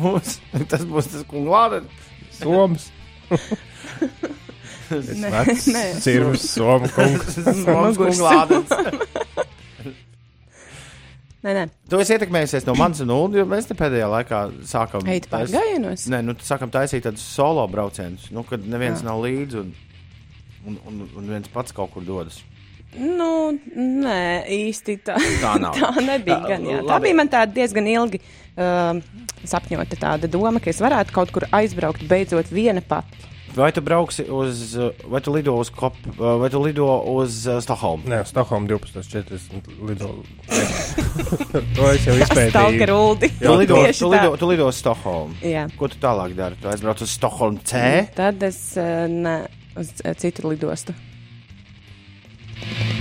mūsu, 0.00 0.40
tas 0.72 0.86
būs 0.88 1.10
tas 1.12 1.26
kungs 1.28 1.52
lādens. 1.52 2.08
Soms. 2.40 2.88
Nē, 4.90 5.30
Vecs. 5.34 5.66
Sirvs, 6.04 6.46
somu 6.54 6.88
kungs. 6.94 7.36
Mums 7.66 7.98
kungs 8.00 8.20
lādens. 8.22 8.70
Nē, 11.46 11.52
nē, 11.54 11.62
Tu 11.86 11.98
esi 12.02 12.14
ietekmējusies 12.16 12.64
no 12.66 12.74
manis 12.74 12.98
un 13.04 13.10
Uldi, 13.14 13.38
jo 13.38 13.44
mēs 13.46 13.68
te 13.68 13.74
pēdējā 13.78 14.06
laikā 14.10 14.38
sākam. 14.66 15.04
eit 15.12 15.28
tais- 15.30 15.52
pārgājienos. 15.52 16.06
Nē, 16.10 16.18
nu, 16.26 16.34
tā 16.34 16.42
sākam 16.48 16.72
taisīt 16.74 17.04
tādus 17.06 17.22
solo 17.22 17.62
braucienus, 17.70 18.24
nu, 18.34 18.42
kad 18.48 18.64
neviens 18.66 19.04
Jā. 19.04 19.06
nav 19.12 19.20
līdzi 19.22 19.60
un, 19.60 19.68
un, 20.66 20.78
un, 20.90 20.96
un 21.20 21.28
viens 21.30 21.46
pats 21.52 21.70
kaut 21.76 21.92
kur 21.94 22.02
dodas. 22.08 22.40
Nu, 22.96 23.52
nē, 23.76 24.48
īsti 24.56 24.96
tā, 25.06 25.20
Tā 25.42 25.52
nav. 25.62 25.76
tā 25.78 25.92
nebija. 26.02 26.40
Tā, 26.42 26.50
Gan, 26.56 26.66
jā. 26.72 26.80
tā 26.88 26.98
bija 27.04 27.14
man 27.20 27.30
tāda 27.30 27.54
diezgan 27.60 27.86
ilgi 27.94 28.18
uh, 28.24 28.98
sapņota 29.46 30.00
tāda 30.02 30.26
doma, 30.32 30.58
ka 30.64 30.72
es 30.72 30.80
varētu 30.82 31.14
kaut 31.14 31.30
kur 31.36 31.46
aizbraukt 31.54 32.02
beidzot 32.10 32.50
viena 32.50 32.82
pati. 32.82 33.22
Vai 33.56 33.72
tu 33.72 33.80
brauksi 33.80 34.26
uz, 34.28 34.76
vai 35.08 35.20
tu 35.24 35.32
lido 35.32 35.54
uz, 35.56 35.70
Kop, 35.72 35.94
vai 36.18 36.50
tu 36.52 36.60
lido 36.60 36.84
uz 37.08 37.46
uh, 37.48 37.56
Stokholmu? 37.64 38.04
Nē, 38.04 38.18
Stokholm 38.28 38.66
12.40 38.68 39.70
lido. 39.88 40.10
to 41.76 41.86
es 41.88 42.04
jau 42.04 42.16
izpētīju. 42.20 42.88
uldi. 42.92 43.30
Tu 43.40 43.54
lido, 43.56 43.78
Tieši 43.80 44.02
tu, 44.02 44.10
tā. 44.10 44.18
lido, 44.18 44.34
tu 44.36 44.50
lido 44.50 44.66
uz 44.68 44.80
Stokholmu. 44.82 45.38
Jā. 45.40 45.64
Ko 45.80 45.88
tu 45.88 45.96
tālāk 46.02 46.36
dari? 46.36 46.60
Tu 46.60 46.68
aizbrauc 46.68 47.00
uz 47.00 47.14
Stokholmu 47.16 47.64
C. 47.64 47.80
Tad 48.18 48.44
es 48.44 48.60
uh, 48.76 49.06
ne, 49.08 49.38
uz 49.72 49.94
uh, 50.04 50.12
citu 50.20 50.44
lidostu. 50.52 50.92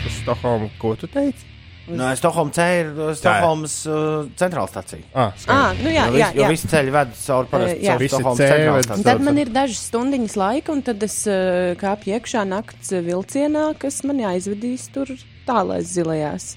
Uz 0.07 0.21
Stokholmu, 0.21 0.71
ko 0.79 0.95
tu 0.95 1.11
teici? 1.11 1.51
Nē, 1.85 2.15
Stokholma 2.17 2.49
C 2.55 2.63
ir 2.79 2.87
uh, 2.97 3.11
Stokholmas 3.13 3.73
uh, 3.85 4.25
centrāla 4.39 4.65
stacija. 4.71 5.03
Ah, 5.13 5.35
Ah, 5.53 5.75
nu 5.77 5.91
jā, 5.93 6.07
jo, 6.09 6.17
jā, 6.17 6.29
vis, 6.31 6.39
jo 6.39 6.41
jā. 6.41 6.47
visi 6.49 6.69
ceļi 6.71 6.93
ved 6.95 7.11
cauri 7.19 7.51
parasti 7.51 7.75
Eh, 7.85 7.97
Visi 8.01 8.15
Stokholmas 8.15 8.41
stāciju. 8.41 9.03
Tad 9.05 9.21
man 9.27 9.37
ir 9.37 9.51
dažas 9.53 9.83
stundiņas 9.91 10.37
laika, 10.41 10.73
un 10.73 10.81
tad 10.87 11.05
es 11.05 11.19
uh, 11.29 11.75
kāpju 11.77 12.15
iekšā 12.17 12.41
nakts 12.49 12.89
vilcienā, 13.05 13.67
kas 13.77 14.01
man 14.09 14.23
jāizvedīs 14.23 14.87
tur 14.95 15.13
tālāk 15.45 15.85
zilajās. 15.85 16.55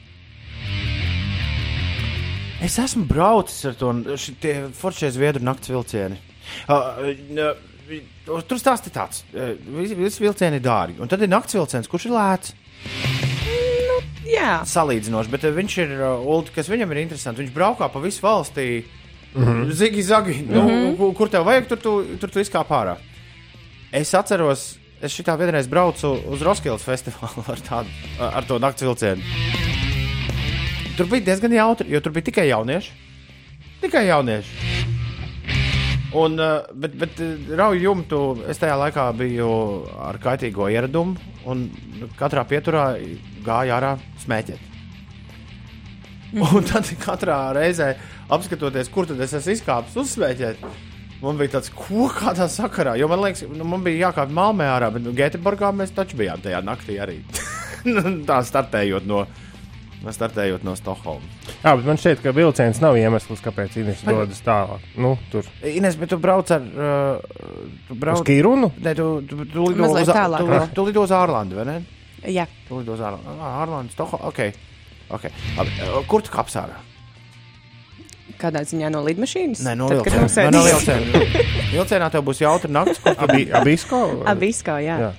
Es 2.64 2.78
esmu 2.82 3.04
braucis 3.06 3.68
ar 3.68 3.76
to 3.78 3.92
šie 4.18 4.54
foršie 4.74 5.12
zviedru 5.14 5.44
nakts 5.46 5.68
vilcieni. 5.70 6.16
Uh, 6.72 7.04
uh, 7.44 8.40
tur 8.48 8.58
stāsti 8.58 8.90
tāds, 8.96 9.26
uh, 9.36 9.52
visi, 9.76 9.94
visi 9.94 10.24
vilcieni 10.24 10.56
ir 10.56 10.64
dārgi. 10.64 10.96
Un 11.04 11.12
tad 11.12 11.20
ir 11.22 11.30
nakts 11.30 11.54
vilciens, 11.54 11.86
kurš 11.90 12.08
ir 12.08 12.16
lēts. 12.16 12.56
Jā, 14.28 14.60
Salīdzinoši, 14.68 15.32
bet 15.32 15.44
uh, 15.48 15.54
viņš 15.56 15.76
ir 15.84 15.92
uh, 15.96 16.24
ulti, 16.28 16.52
kas 16.56 16.68
viņam 16.68 16.92
ir 16.92 17.02
interesants. 17.04 17.40
Viņš 17.40 17.52
braukā 17.54 17.88
pa 17.92 18.02
visu 18.02 18.24
valstī. 18.24 18.84
Mm 19.34 19.44
-hmm. 19.44 19.72
Zigi, 19.72 20.02
zagi. 20.02 20.34
Nu, 20.48 20.62
mm 20.62 20.96
-hmm. 20.96 21.14
kur, 21.14 21.28
tev 21.28 21.44
vajag, 21.44 21.68
tur 21.68 21.78
tu, 21.78 22.04
tur 22.20 22.30
tu 22.30 22.40
izkāp 22.40 22.68
ārā. 22.68 22.96
Es 23.92 24.14
atceros, 24.14 24.78
es 25.02 25.12
šitā 25.12 25.36
vienreiz 25.38 25.68
braucu 25.68 26.18
uz 26.28 26.42
Roskildes 26.42 26.84
festivālu 26.84 27.44
ar, 27.48 27.60
tādu, 27.60 27.88
ar 28.20 28.44
to 28.44 28.58
nakts 28.58 28.82
vilcienu. 28.82 29.22
Tur 30.96 31.06
bija 31.06 31.24
diezgan 31.24 31.52
jautri, 31.52 31.90
jo 31.90 32.00
tur 32.00 32.12
bija 32.12 32.24
tikai 32.24 32.48
jaunieši. 32.48 32.90
Tikai 33.80 34.06
jaunieši. 34.06 34.48
Un, 36.12 36.36
bet, 36.74 36.94
bet 36.94 37.20
uh, 37.20 37.56
rauju 37.56 37.82
jumtu 37.82 38.42
es 38.48 38.58
tajā 38.58 38.76
laikā 38.76 39.12
biju 39.16 39.84
ar 40.00 40.18
kaitīgo 40.18 40.68
ieradumu, 40.72 41.16
un 41.44 41.70
katrā 42.18 42.44
pieturā 42.48 42.96
gāja 43.44 43.78
ārā 43.78 43.94
smēķēt. 44.24 44.66
Un 46.44 46.64
tad 46.68 46.90
katrā 47.00 47.38
reizē 47.56 47.94
apskatoties, 48.28 48.90
kur 48.92 49.08
tad 49.08 49.20
es 49.24 49.32
esmu 49.38 49.54
izkāpis 49.56 49.96
uzsmēķēt. 50.02 50.64
Man 51.18 51.38
bija 51.40 51.56
tāds, 51.56 51.72
ko 51.74 52.06
kādā 52.14 52.46
sakarā, 52.52 52.92
jo 53.00 53.08
man 53.10 53.24
liekas, 53.24 53.42
nu, 53.50 53.64
man 53.66 53.82
bija 53.82 54.06
jākāpj 54.06 54.34
Malmē 54.36 54.68
ārā, 54.70 54.92
bet 54.94 55.02
nu, 55.02 55.10
Gēteburgā 55.18 55.72
mēs 55.74 55.90
taču 55.96 56.18
bijām 56.20 56.44
tajā 56.44 56.62
naktī 56.66 57.00
arī. 57.02 57.22
Nu, 57.86 58.02
Tā 58.26 58.40
startējot 58.42 59.04
no, 59.06 59.20
startējot 60.02 60.64
no 60.66 60.72
Stokholmas. 60.76 61.52
Jā, 61.62 61.76
bet 61.78 61.84
man 61.86 62.00
šķiet, 62.02 62.24
ka 62.24 62.32
vilciens 62.34 62.80
nav 62.82 62.98
iemesls, 62.98 63.38
kāpēc 63.44 63.76
Inês 63.78 64.02
dodas 64.04 64.40
tālāk. 64.42 64.82
Nu, 64.98 65.12
tur 65.30 65.46
Ines, 65.62 65.94
bet 66.00 66.10
tu 66.10 66.18
brauc 66.20 66.50
ar. 66.54 66.66
Uh, 66.66 67.78
tu 67.86 67.94
uz 67.94 68.00
brauc, 68.02 68.24
Kīrunu. 68.26 68.72
Nē, 68.82 68.96
tu, 68.98 69.06
tu, 69.30 69.38
tu 69.46 69.68
lido 69.70 69.84
Mazliet 69.86 70.10
uz, 70.10 70.12
tālāk 70.18 70.42
tu, 70.42 70.58
tu 70.74 70.86
lido 70.90 71.06
uz 71.06 71.14
Ārlandu, 71.14 71.60
vai 71.60 71.68
ne? 71.70 71.76
Jā. 72.26 72.48
Tu 72.68 72.80
lido 72.80 72.96
uz 72.96 73.04
Ārlandu. 73.04 73.38
Ah, 73.38 73.62
Ārlandu, 73.62 73.94
Stokholmu. 73.94 74.30
Ok. 74.32 74.44
okay. 75.18 75.34
Labi. 75.58 75.90
Kur 76.10 76.24
tu 76.26 76.34
kāps 76.34 76.58
ārā? 76.60 76.82
kādā 78.38 78.62
ziņā 78.66 78.90
no 78.92 79.02
lidmašīnas. 79.06 79.62
Nē, 79.66 79.74
no 79.78 79.88
vilciena. 79.90 80.50
No 80.54 80.62
vilciena. 80.66 81.22
Vilcienā 81.74 82.10
tev 82.12 82.24
būs 82.28 82.42
jautra 82.42 82.70
naktis, 82.72 83.00
kur 83.02 83.16
Abi, 83.26 83.48
abisko? 83.60 84.02
Abisko, 84.30 84.78
jā. 84.84 84.98
Jā. 85.02 85.10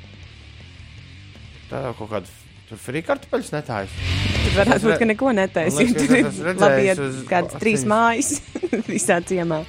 tā 1.72 1.84
kaut 1.98 2.14
kāda. 2.14 2.38
Tur 2.70 2.78
frī 2.78 3.02
kartupeļus 3.02 3.50
netājas. 3.56 3.94
Tur 4.30 4.56
varētu 4.60 4.86
būt, 4.86 4.96
ka 5.02 5.06
neko 5.10 5.32
netaisīt. 5.34 5.96
Tur 5.98 6.18
ir 6.20 6.60
labi, 6.62 6.84
ja 6.86 6.96
uz 7.02 7.24
kādas 7.30 7.58
trīs 7.62 7.86
mājas 7.90 8.36
visā 8.92 9.18
ciemā. 9.26 9.64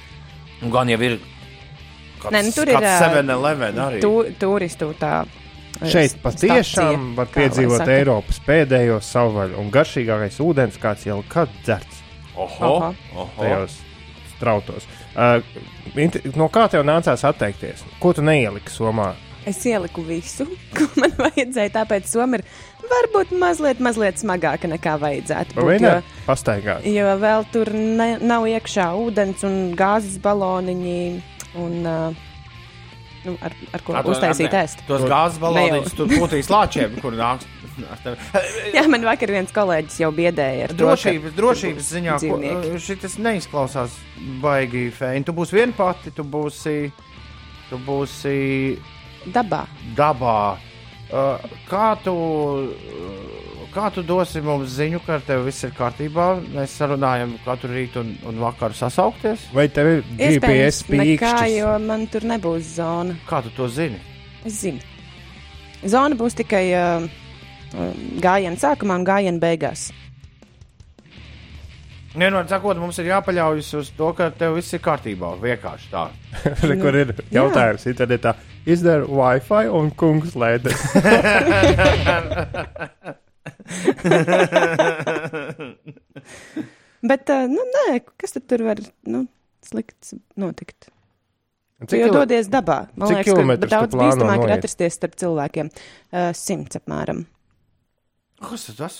Un 0.61 0.73
gan 0.73 0.91
jau 0.91 0.99
ir. 1.07 1.17
Kāds, 2.21 2.35
Nē, 2.35 2.43
nu, 2.45 2.51
tur 2.53 2.69
ir, 2.69 2.77
ā, 2.77 2.91
7-11 3.01 3.81
arī. 3.81 4.01
Tu, 4.03 4.11
turistu 4.37 4.91
tā. 5.01 5.23
Šeit 5.89 6.17
patiešām 6.21 7.13
var 7.17 7.29
piedzīvot. 7.33 7.85
Eiropas 7.89 8.41
pēdējo 8.45 8.99
savvaļu 9.05 9.57
un 9.61 9.71
garšīgākais 9.73 10.37
ūdens, 10.45 10.77
kāds 10.81 11.07
jau 11.07 11.21
kad 11.31 11.49
dzerts 11.63 12.03
Oho, 12.35 12.93
Oho. 13.15 13.27
tajos 13.37 13.79
strautos. 14.35 14.87
Uh, 15.13 15.41
no 16.37 16.47
kā 16.53 16.67
tev 16.71 16.85
nācās 16.87 17.25
atteikties? 17.27 17.83
Ko 18.01 18.13
tu 18.17 18.23
neieliki 18.25 18.71
somā? 18.73 19.11
Es 19.45 19.63
ieliku 19.65 20.03
visu, 20.05 20.45
ko 20.77 20.85
man 21.01 21.13
vajadzēja. 21.17 21.73
Tāpēc 21.79 22.09
Somija 22.09 22.41
ir 22.41 22.89
varbūt 22.91 23.33
mazliet, 23.41 23.81
mazliet 23.81 24.21
smagāka 24.21 24.69
nekā 24.69 24.97
vajadzētu. 25.01 25.57
Būt, 25.57 25.81
jo, 25.81 25.95
Pastaigāt. 26.27 26.85
jo 26.85 27.15
vēl 27.21 27.47
tur 27.53 27.73
ne, 27.73 28.11
nav 28.21 28.45
iekšā 28.49 28.91
ūdens 29.01 29.45
un 29.47 29.61
gāzes 29.77 30.19
baloniņi. 30.21 30.99
Un, 31.61 31.81
uh, 31.83 32.27
nu, 33.25 33.35
ar, 33.45 33.53
ar 33.73 33.83
ko 33.85 33.93
Ar 33.97 34.05
to- 34.05 34.13
uztaisīt 34.15 34.55
ēst. 34.57 34.83
Tos 34.87 35.03
gāzes 35.09 35.39
jau. 35.41 35.93
tur 35.97 36.07
pūtīs 36.11 36.49
lāčiem, 36.51 36.95
kur 37.03 37.13
nāks. 37.17 37.45
Jā, 38.75 38.83
man 38.91 39.05
vakar 39.07 39.31
viens 39.31 39.51
kolēģis 39.55 39.99
jau 40.03 40.09
biedēja 40.15 40.65
ar 40.67 40.73
to, 40.73 40.75
ka 40.75 40.81
Drošības, 40.91 41.35
drošības 41.37 41.91
ziņā 41.95 42.17
dzīvnieki. 42.21 42.73
šis 42.87 43.15
neizklausās 43.23 43.95
baigi 44.43 44.89
fēni. 44.95 45.23
Tu 45.25 45.33
būsi 45.37 45.55
viena 45.59 45.73
pati, 45.77 46.11
tu 46.15 46.23
būsi, 46.27 46.75
tu 47.69 47.79
būsi 47.87 48.35
dabā. 49.33 49.63
dabā. 49.97 50.37
Uh, 51.11 51.41
kā, 51.67 51.97
tu, 52.03 52.11
uh, 52.15 53.30
kā 53.71 53.87
tu 53.93 54.03
dosi 54.05 54.41
mums 54.43 54.73
ziņu, 54.75 54.99
ka 55.05 55.17
ar 55.17 55.23
tevi 55.25 55.47
viss 55.47 55.65
ir 55.67 55.73
kārtībā? 55.77 56.27
Mēs 56.55 56.75
sarunājam 56.79 57.33
katru 57.45 57.71
rītu 57.73 58.03
un, 58.03 58.13
un 58.27 58.41
vakaru 58.43 58.77
sasaukties. 58.77 59.47
Vai 59.55 59.67
tev 59.73 59.91
ir 59.95 60.03
GPS 60.19 60.83
nekā, 60.87 61.05
pīkšķis? 61.05 61.55
jo 61.57 61.71
man 61.85 62.05
tur 62.11 62.27
nebūs 62.29 62.75
zona. 62.77 63.17
Kā 63.29 63.41
tu 63.45 63.53
to 63.55 63.69
zini? 63.71 63.99
Es 64.45 64.61
zinu. 64.63 64.81
Zona 65.87 66.17
būs 66.17 66.37
tikai 66.37 66.65
uh, 66.77 67.07
gājiena 68.21 68.59
sākumā 68.61 68.99
un 69.01 69.07
gājiena 69.07 69.41
beigās. 69.41 69.89
Vienmēr 72.11 72.43
sakot, 72.51 72.75
mums 72.75 72.97
ir 72.99 73.07
jāpaļaujas 73.07 73.69
uz 73.79 73.89
to, 73.95 74.09
ka 74.17 74.27
tev 74.35 74.57
viss 74.59 74.75
ir 74.75 74.81
kārtībā. 74.83 75.29
Vienkārši 75.39 75.91
tā. 75.93 76.09
Re, 76.67 76.75
kur 76.81 76.97
ir 76.99 77.15
jautājums 77.31 77.87
internetā? 77.87 78.35
Izdara 78.67 79.07
Wi-Fi 79.07 79.71
un 79.73 79.89
kungs 79.97 80.35
lēdas. 80.37 80.83
Bet, 87.01 87.29
uh, 87.33 87.47
nu, 87.49 87.63
nē, 87.75 87.99
kas 88.21 88.35
tad 88.35 88.43
tur 88.49 88.61
var 88.67 88.77
nu, 89.09 89.23
slikts 89.65 90.13
notikt? 90.39 90.89
Tu 91.81 91.87
Cik 91.95 91.97
jau 92.03 92.09
kilo- 92.11 92.19
dodies 92.21 92.45
dabā. 92.53 92.75
Man 92.93 93.09
liekas, 93.09 93.33
ka 93.33 93.55
tu 93.57 93.69
daudz 93.71 93.95
bīstamāk 93.97 94.43
ir 94.45 94.51
atrasties 94.53 94.97
starp 94.99 95.15
cilvēkiem. 95.17 95.71
Uh, 96.13 96.29
simts 96.37 96.77
apmēram. 96.77 97.23
Kas 98.41 98.67
tas 98.69 98.77
tas? 98.77 98.99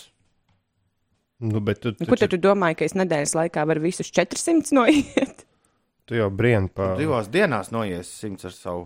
nu, 1.42 1.58
bet 1.66 1.80
tu, 1.82 1.90
Nu, 1.94 2.06
tu, 2.06 2.06
Kur 2.10 2.18
tad 2.22 2.30
tu 2.34 2.38
domāji, 2.42 2.76
ka 2.78 2.86
es 2.86 2.94
nedēļas 2.98 3.32
laikā 3.38 3.62
varu 3.66 3.82
visus 3.82 4.10
400 4.14 4.74
noiet? 4.78 5.46
tu 6.10 6.14
jau 6.18 6.28
brien 6.34 6.68
pa 6.70 6.92
Divās 7.00 7.30
dienās 7.34 7.72
noies 7.74 8.10
simts 8.22 8.46
ar 8.46 8.54
savu, 8.54 8.84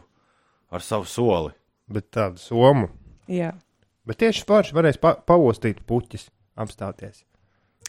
ar 0.72 0.82
savu 0.84 1.04
soli. 1.08 1.52
bet 1.92 2.08
tādu 2.16 2.40
somu. 2.40 2.88
jā, 3.28 3.52
Bet 4.06 4.22
tieši 4.22 4.44
forši 4.48 4.76
varēs 4.78 5.00
pa 5.02 5.16
pavostīt 5.18 5.82
puķis, 5.90 6.28
apstāties. 6.62 7.24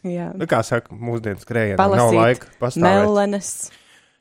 jā. 0.07 0.31
Nu, 0.37 0.49
kā 0.51 0.63
saka, 0.67 0.95
mūsdienu 0.97 1.43
skrējienā 1.43 1.77
nav 1.81 2.15
laika 2.17 2.49
pastāvēt. 2.61 3.05
Melenes. 3.05 3.53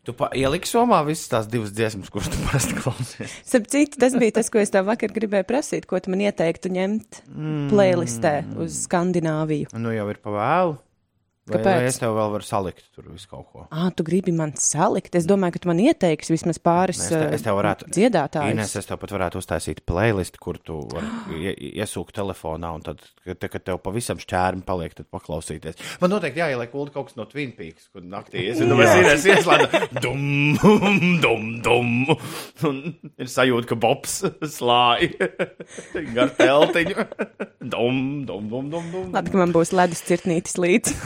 Tu 0.06 0.14
pa- 0.14 0.30
ieliki 0.38 0.70
somā 0.70 1.00
visas 1.08 1.26
tās 1.32 1.48
divas 1.50 1.72
dziesmas, 1.74 2.12
kuras 2.14 2.30
tu 2.30 2.38
parasti 2.46 2.76
klausies. 2.78 3.32
Starp 3.48 3.66
citu, 3.74 3.98
tas 4.04 4.14
bija 4.14 4.36
tas, 4.38 4.52
ko 4.54 4.62
es 4.62 4.70
tev 4.74 4.86
vakar 4.86 5.10
gribēju 5.16 5.48
prasīt, 5.50 5.88
ko 5.90 5.98
tu 5.98 6.14
man 6.14 6.22
ieteiktu 6.28 6.70
ņemt 6.76 7.24
mm. 7.26 7.64
playlistē 7.72 8.36
uz 8.62 8.84
Skandināviju. 8.86 9.72
Nu 9.82 9.96
jau 9.96 10.06
ir 10.14 10.22
pavēlu. 10.22 10.78
Vai, 11.46 11.60
Kāpēc? 11.60 11.76
vai 11.78 11.86
es 11.92 12.00
tev 12.02 12.16
vēl 12.18 12.32
varu 12.34 12.42
salikt 12.48 12.88
tur 12.96 13.06
visu 13.14 13.28
kaut 13.30 13.46
ko? 13.54 13.64
Ah, 13.70 13.92
tu 13.94 14.02
gribi 14.02 14.32
man 14.34 14.56
salikt? 14.58 15.14
Es 15.20 15.28
domāju, 15.30 15.54
ka 15.54 15.60
tu 15.62 15.70
man 15.70 15.78
ieteiksi 15.84 16.34
vismaz 16.34 16.58
pāris 16.58 16.98
Es, 17.04 17.12
te, 17.14 17.20
es 17.38 17.44
tev 17.46 17.60
varētu. 17.60 17.86
dziedātājus. 17.94 18.56
Ines, 18.56 18.72
es 18.82 18.90
tev 18.90 18.98
pat 19.04 19.14
varētu 19.14 19.38
uztaisīt 19.38 19.84
playlistu, 19.86 20.42
kur 20.42 20.58
tu 20.58 20.80
vari 20.90 21.06
ie- 21.52 21.54
iesūkt 21.84 22.16
telefonā, 22.18 22.72
un 22.80 22.82
tad, 22.88 23.04
kad, 23.22 23.46
kad 23.54 23.62
tev 23.68 23.78
pavisam 23.86 24.18
šķērmi 24.18 24.66
paliek, 24.66 24.96
tad 24.98 25.06
paklausīties. 25.14 25.78
Man 26.02 26.16
noteikti 26.16 26.42
jāieliek 26.42 26.74
ulu 26.74 26.90
kaut 26.96 27.12
kas 27.12 27.20
no 27.22 27.28
Twin 27.30 27.54
Peaks, 27.54 27.92
kur 27.94 28.02
naktī 28.02 28.48
es 28.50 28.64
domāju, 28.66 28.90
ka 28.90 29.06
Ines 29.06 29.30
ieslēdza 29.30 29.84
dum, 30.02 30.58
dum, 31.22 31.46
dum, 31.62 31.94
un 32.72 32.82
ir 33.22 33.30
sajūta, 33.30 33.70
ka 33.70 33.78
Bobs 33.86 34.18
slāja 34.58 35.30
gar 36.18 36.34
teltiņu. 36.42 37.06
Dum, 37.66 38.02
dum, 38.26 38.50
dum, 38.50 38.68
dum, 38.74 38.90
dum. 38.98 39.08
Labi, 39.14 39.30
ka 39.34 39.40
man 39.46 39.54
būs 39.54 39.72
ledus 39.78 40.02
cirtnītis 40.10 40.58
līdzi. 40.62 40.98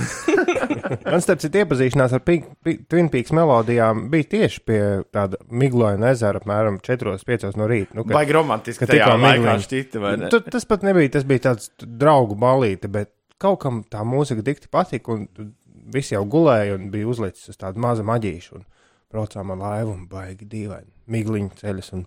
Man 1.06 1.22
starp 1.24 1.42
citu 1.44 1.62
iepazīšanās 1.62 2.14
ar 2.18 2.22
Pink- 2.26 2.50
Pi- 2.66 2.78
Twin 2.90 3.10
Peaks 3.14 3.32
melodijām 3.36 4.06
bija 4.12 4.28
tieši 4.34 4.64
pie 4.68 4.80
tāda 5.16 5.40
migloņa 5.52 6.12
ezera, 6.14 6.42
apmēram 6.42 6.80
4-5 6.86 7.58
no 7.60 7.68
rīta. 7.70 7.96
Nu, 7.98 8.06
Baigi 8.10 8.36
romantiski, 8.36 8.86
ka 8.86 8.92
tikko 8.94 9.16
migliņš. 9.22 9.66
šķita, 9.68 10.02
vai 10.04 10.14
ne? 10.24 10.30
Tu, 10.34 10.42
tas 10.54 10.66
pat 10.70 10.86
nebija, 10.88 11.14
tas 11.18 11.28
bija 11.30 11.46
tāds 11.50 11.70
draugu 11.80 12.38
balīti, 12.40 12.90
bet 12.92 13.12
kaut 13.42 13.60
kam 13.64 13.84
tā 13.90 14.04
mūzika 14.08 14.44
dikti 14.46 14.70
patika, 14.72 15.16
un 15.16 15.54
visi 15.94 16.16
jau 16.16 16.26
gulēja 16.30 16.76
un 16.78 16.90
bija 16.94 17.08
uzlicis 17.10 17.50
uz 17.54 17.58
tādu 17.60 17.82
mazu 17.82 18.04
maģīšu, 18.08 18.60
un 18.60 18.66
braucām 19.14 19.54
ar 19.56 19.62
laivu 19.64 19.94
un 19.96 20.08
baigi 20.12 20.46
dīvaini. 20.50 20.90
Migliņu 21.10 21.56
ceļus 21.62 21.94
un 21.98 22.04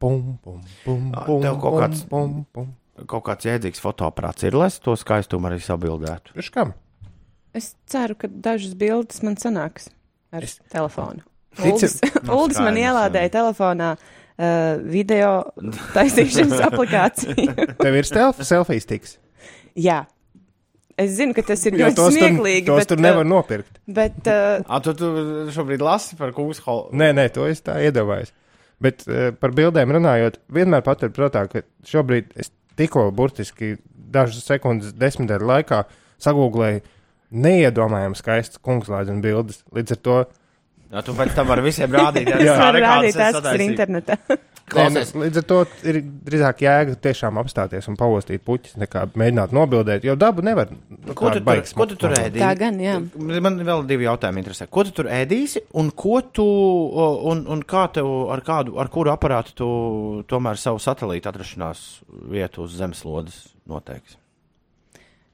pum, 0.00 0.38
pum, 0.44 0.60
pum, 0.84 1.10
Ā, 1.12 1.24
pum, 1.26 1.42
tev 1.44 1.58
kaut 1.60 1.80
kāds- 1.82 2.06
pum, 2.08 2.44
pum. 2.54 2.70
Kaut 3.08 3.24
kāds 3.24 3.46
jēdzīgs 3.48 3.80
fotoaparāts 3.80 4.44
ir, 4.44 4.52
lai 4.60 4.68
to 4.84 4.92
skaistumu 4.96 5.48
arī 5.48 5.56
sabildētu. 5.64 6.34
Priekš 6.34 6.50
kam? 6.52 6.72
Es 7.56 7.72
ceru, 7.90 8.14
ka 8.18 8.28
dažas 8.30 8.76
bildes 8.78 9.22
man 9.26 9.36
sanāks 9.40 9.88
ar 10.34 10.46
es... 10.46 10.58
telefonu. 10.70 11.24
Uldis, 11.58 11.96
Uldis 12.30 12.60
man 12.62 12.76
ielādēja 12.78 13.32
telefonā 13.34 13.94
uh, 13.98 14.78
video 14.86 15.32
taisīšanas 15.96 16.62
aplikāciju. 16.68 17.54
Tev 17.80 17.98
ir 17.98 18.06
stelf, 18.08 18.38
selfijas 18.46 18.86
tiks. 18.86 19.16
Jā. 19.74 20.04
Es 21.00 21.14
zinu, 21.16 21.32
ka 21.34 21.42
tas 21.48 21.62
ir 21.66 21.74
Jo 21.78 21.86
ļoti 21.88 21.96
tos 21.96 22.12
tur, 22.12 22.18
smieklīgi. 22.20 22.66
tos 22.68 22.82
bet, 22.82 22.90
tur 22.92 23.00
nevar 23.02 23.26
nopirkt. 23.26 23.80
uh, 23.80 23.92
Bet, 23.98 24.20
uh, 24.28 24.60
Ah, 24.68 24.82
tu, 24.84 24.92
tu 24.94 25.10
šobrīd 25.56 25.82
lasi 25.82 26.18
par 26.18 26.34
kungu 26.36 26.54
holu. 26.66 26.90
Nē, 27.00 27.10
nē, 27.16 27.26
to 27.34 27.48
es 27.48 27.64
tā 27.66 27.78
iedomājos. 27.86 28.30
Bet 28.84 29.02
uh, 29.08 29.30
par 29.40 29.54
bildēm 29.56 29.90
runājot, 29.96 30.38
vienmēr 30.54 30.84
paturprātā, 30.86 31.46
ka 31.50 31.64
šobrīd 31.88 32.30
es 32.38 32.52
tikko 32.78 33.08
burtiski 33.16 33.74
dažas 34.12 34.44
sekundes, 34.46 34.92
desmitēļu 35.00 35.48
laikā 35.50 35.82
sagūglēju 36.20 36.84
neiedomājami 37.30 38.18
skaistas 38.18 38.60
kungslādes 38.62 39.22
bildes. 39.24 39.64
Līdz 39.74 39.96
ar 39.96 40.04
to 40.04 40.20
Jā, 40.90 41.04
tu 41.06 41.14
pēc 41.14 41.36
tam 41.36 41.46
vari 41.46 41.62
visiem 41.62 41.92
rādīt, 41.94 42.28
jā, 42.42 42.54
varu 42.58 42.80
rekādas 42.80 43.14
rādīt 43.14 43.18
tās, 43.20 43.36
kas 43.38 43.52
ir 43.54 43.62
internetā. 43.68 44.16
Klausies. 44.70 45.08
Nu, 45.14 45.24
līdz 45.24 45.40
ar 45.40 45.44
to 45.50 45.58
ir 45.90 45.96
drīzāk 46.26 46.62
jēga 46.62 46.94
tiešām 47.02 47.38
apstāties 47.42 47.88
un 47.90 47.96
pavostīt 47.98 48.42
puķis, 48.46 48.76
nekā 48.78 49.02
mēģināt 49.18 49.54
nobildēt, 49.54 50.06
jo 50.06 50.14
dabu 50.18 50.44
nevar. 50.46 50.70
Nu, 50.70 51.14
Ko 51.18 51.32
tu, 51.34 51.42
tur, 51.42 51.62
ko 51.74 51.86
tu 51.90 51.98
tur 51.98 52.14
ēdīsi? 52.14 52.42
Tā 52.42 52.52
gan, 52.58 52.78
jā. 52.82 52.98
Man 53.18 53.58
vēl 53.66 53.82
divi 53.90 54.06
jautājumi 54.06 54.42
interesē. 54.44 54.68
Ko 54.70 54.84
tu 54.86 54.94
tur 54.94 55.10
ēdīsi 55.10 55.64
un, 55.80 55.90
ko 55.90 56.20
tu, 56.22 56.46
un, 57.32 57.42
un 57.50 57.66
kā 57.66 57.88
tev, 57.94 58.10
ar, 58.30 58.44
kādu, 58.46 58.78
ar 58.82 58.90
kuru 58.94 59.14
aparātu 59.14 59.56
tu 59.58 59.70
tomēr 60.30 60.58
savu 60.60 60.82
satelītu 60.82 61.30
atrašanās 61.32 61.84
vietu 62.30 62.66
uz 62.66 62.78
zemeslodes 62.78 63.42
noteiksi? 63.70 64.19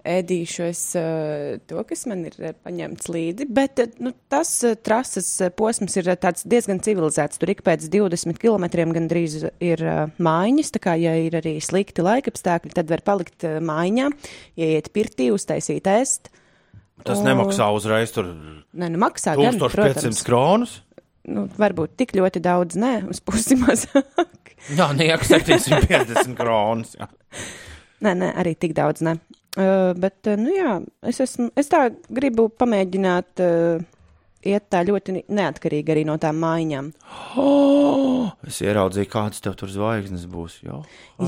Ēdīšu 0.06 0.64
es 0.68 0.80
uh, 0.98 1.56
to, 1.68 1.82
kas 1.88 2.06
man 2.10 2.24
ir 2.28 2.36
uh, 2.40 2.52
paņemts 2.66 3.10
līdzi. 3.12 3.48
Bet 3.56 3.82
uh, 3.82 3.90
nu, 4.02 4.12
tas 4.32 4.52
trases 4.86 5.28
posms 5.58 5.98
ir 6.00 6.12
diezgan 6.46 6.80
civilizēts. 6.84 7.40
Tur 7.42 7.52
ik 7.52 7.64
pēc 7.66 7.88
20 7.92 8.38
km 8.42 8.68
gandrīz 8.96 9.38
ir 9.64 9.84
mājiņas. 10.22 10.72
Tā 10.76 10.82
kā, 10.86 10.96
ja 11.00 11.16
ir 11.20 11.36
arī 11.40 11.56
slikti 11.64 12.04
laikapstākļi, 12.06 12.74
tad 12.78 12.90
var 12.92 13.04
palikt 13.06 13.44
mājiņā, 13.44 14.10
ieiet 14.62 14.92
pirtī, 14.94 15.30
uztaisīt 15.34 15.90
ēst. 15.90 16.32
Tas 17.04 17.20
O. 17.20 17.26
nemaksā 17.26 17.68
uzreiz 17.76 18.14
tur 18.14 18.30
Nē, 18.76 18.88
nu 18.92 19.00
maksā 19.00 19.34
gan, 19.36 19.52
1500 19.58 19.74
protams. 19.74 20.22
kronus. 20.24 20.74
Nu, 21.26 21.44
varbūt 21.58 21.96
tik 21.98 22.14
ļoti 22.16 22.40
daudz, 22.44 22.78
nē, 22.78 22.92
uz 23.10 23.18
pusi 23.24 23.56
mazāk. 23.64 24.52
Jā, 24.78 24.88
nieks 24.96 25.32
750 25.32 26.36
kronus. 26.38 26.94
Nē, 28.04 28.12
nē, 28.14 28.30
arī 28.38 28.54
tik 28.58 28.76
daudz. 28.76 29.02
Ne. 29.04 29.16
Uh, 29.56 29.94
bet, 29.96 30.20
nu 30.36 30.52
jā, 30.52 30.72
es, 31.08 31.20
esmu, 31.24 31.48
es 31.56 31.70
tā 31.72 31.86
gribu 32.12 32.50
pamēģināt 32.60 33.40
uh, 33.40 33.84
iet 34.46 34.66
tā 34.72 34.82
ļoti 34.86 35.22
neatkarīgi 35.32 35.94
arī 35.94 36.02
no 36.08 36.16
tām 36.20 36.38
mājiņām. 36.42 36.90
Oh, 37.40 38.28
es 38.46 38.60
ieraudzīju, 38.64 39.08
kādas 39.12 39.42
tev 39.44 39.56
tur 39.58 39.72
zvaigznes 39.72 40.26
būs. 40.30 40.58
Jā, 40.66 40.80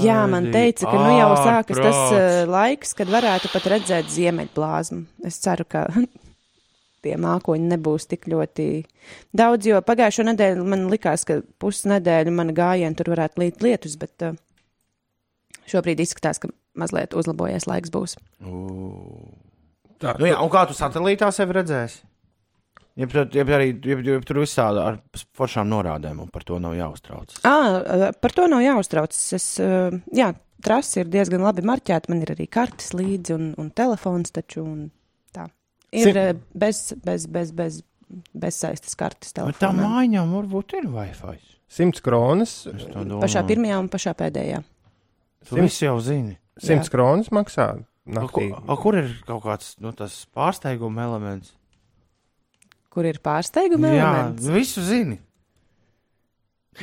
Jā, 0.02 0.18
man 0.30 0.48
Haidī, 0.50 0.74
teica, 0.74 0.90
ka 0.90 1.00
nu 1.00 1.14
jau 1.16 1.30
sākas 1.40 1.80
tas 1.80 1.98
ārprāts. 2.02 2.16
uh, 2.18 2.52
laiks, 2.52 2.94
kad 2.98 3.12
varētu 3.16 3.52
pat 3.54 3.68
redzēt 3.74 4.12
ziemeļblāzmu. 4.14 5.00
Es 5.30 5.40
ceru, 5.44 5.66
ka 5.68 5.86
tie 7.04 7.16
mākoņi 7.20 7.72
nebūs 7.72 8.08
tik 8.10 8.28
ļoti 8.30 8.68
daudz, 9.40 9.70
jo 9.70 9.80
pagājušo 9.88 10.28
nedēļu 10.30 10.68
man 10.68 10.86
likās, 10.92 11.24
ka 11.28 11.40
pusnedēļu 11.62 12.34
mana 12.34 12.54
gājiena 12.56 12.98
tur 12.98 13.14
varētu 13.14 13.44
līt 13.44 13.64
lietus, 13.64 13.96
bet 14.00 14.28
uh, 14.28 14.36
šobrīd 15.68 16.04
izskatās, 16.04 16.40
ka 16.42 16.52
mazliet 16.80 17.16
uzlabojies 17.18 17.66
laiks 17.70 17.92
būs. 17.94 18.16
Tā, 19.98 20.14
Nu, 20.18 20.28
jā, 20.30 20.36
un 20.38 20.50
kā 20.52 20.62
tu 20.70 20.76
satelītā 20.78 21.30
sevi 21.34 21.56
redzēsi? 21.56 22.04
Ja, 22.98 23.06
ja, 23.34 23.44
arī 23.54 23.68
ja, 23.86 23.96
ja, 24.02 24.18
tur 24.26 24.40
viss 24.42 24.58
tāda 24.58 24.84
ar 24.90 24.96
foršām 25.38 25.68
norādēm, 25.70 26.18
un 26.24 26.30
par 26.34 26.42
to 26.46 26.58
nav 26.62 26.74
jāuztraucas. 26.74 27.38
À, 27.46 28.10
par 28.18 28.34
to 28.34 28.48
nav 28.50 28.62
jāuztraucas. 28.64 29.20
Es, 29.38 29.46
jā, 30.18 30.32
trasi 30.66 31.04
ir 31.04 31.10
diezgan 31.12 31.44
labi 31.46 31.62
marķēta. 31.66 32.10
Man 32.10 32.24
ir 32.26 32.32
arī 32.34 32.48
kartes 32.50 32.90
līdzi 32.98 33.36
un, 33.36 33.52
un 33.58 33.68
telefons 33.70 34.34
taču. 34.34 34.64
Un 34.66 34.88
tā. 35.34 35.46
Ir 35.94 36.10
uh, 36.10 36.32
bez, 36.58 36.88
bez, 37.04 37.28
bez, 37.30 37.54
bez, 37.54 37.78
bez 38.34 38.58
saistes 38.64 38.98
kartes 38.98 39.30
Bet 39.36 39.60
tā 39.60 39.68
telefonā. 39.68 39.92
mājām 39.94 40.34
varbūt 40.40 40.78
ir 40.80 40.90
Wi-Fi. 40.90 41.38
100 41.78 42.02
kronas. 42.02 42.58
Pašā 42.66 43.44
pirmajā 43.46 43.78
un 43.78 43.90
pašā 43.92 44.14
pēdējā. 44.18 44.62
Tu 45.48 45.62
viss 45.62 45.82
jau 45.84 45.94
zini. 46.02 46.34
100 46.62 46.90
kronas 46.92 47.28
maksā 47.34 47.68
A, 47.78 47.78
ku- 47.78 48.12
naktī. 48.18 48.48
a, 48.56 48.76
kur 48.80 48.96
ir 48.98 49.10
kaut 49.26 49.42
kāds 49.44 49.74
nu, 49.80 49.92
tas 49.92 50.26
pārsteiguma 50.34 51.04
elements? 51.06 51.52
Kur 52.90 53.04
ir 53.06 53.18
pārsteiguma 53.22 53.90
Jā, 53.92 54.08
elements? 54.08 54.46
visu 54.48 54.82
zini. 54.82 55.18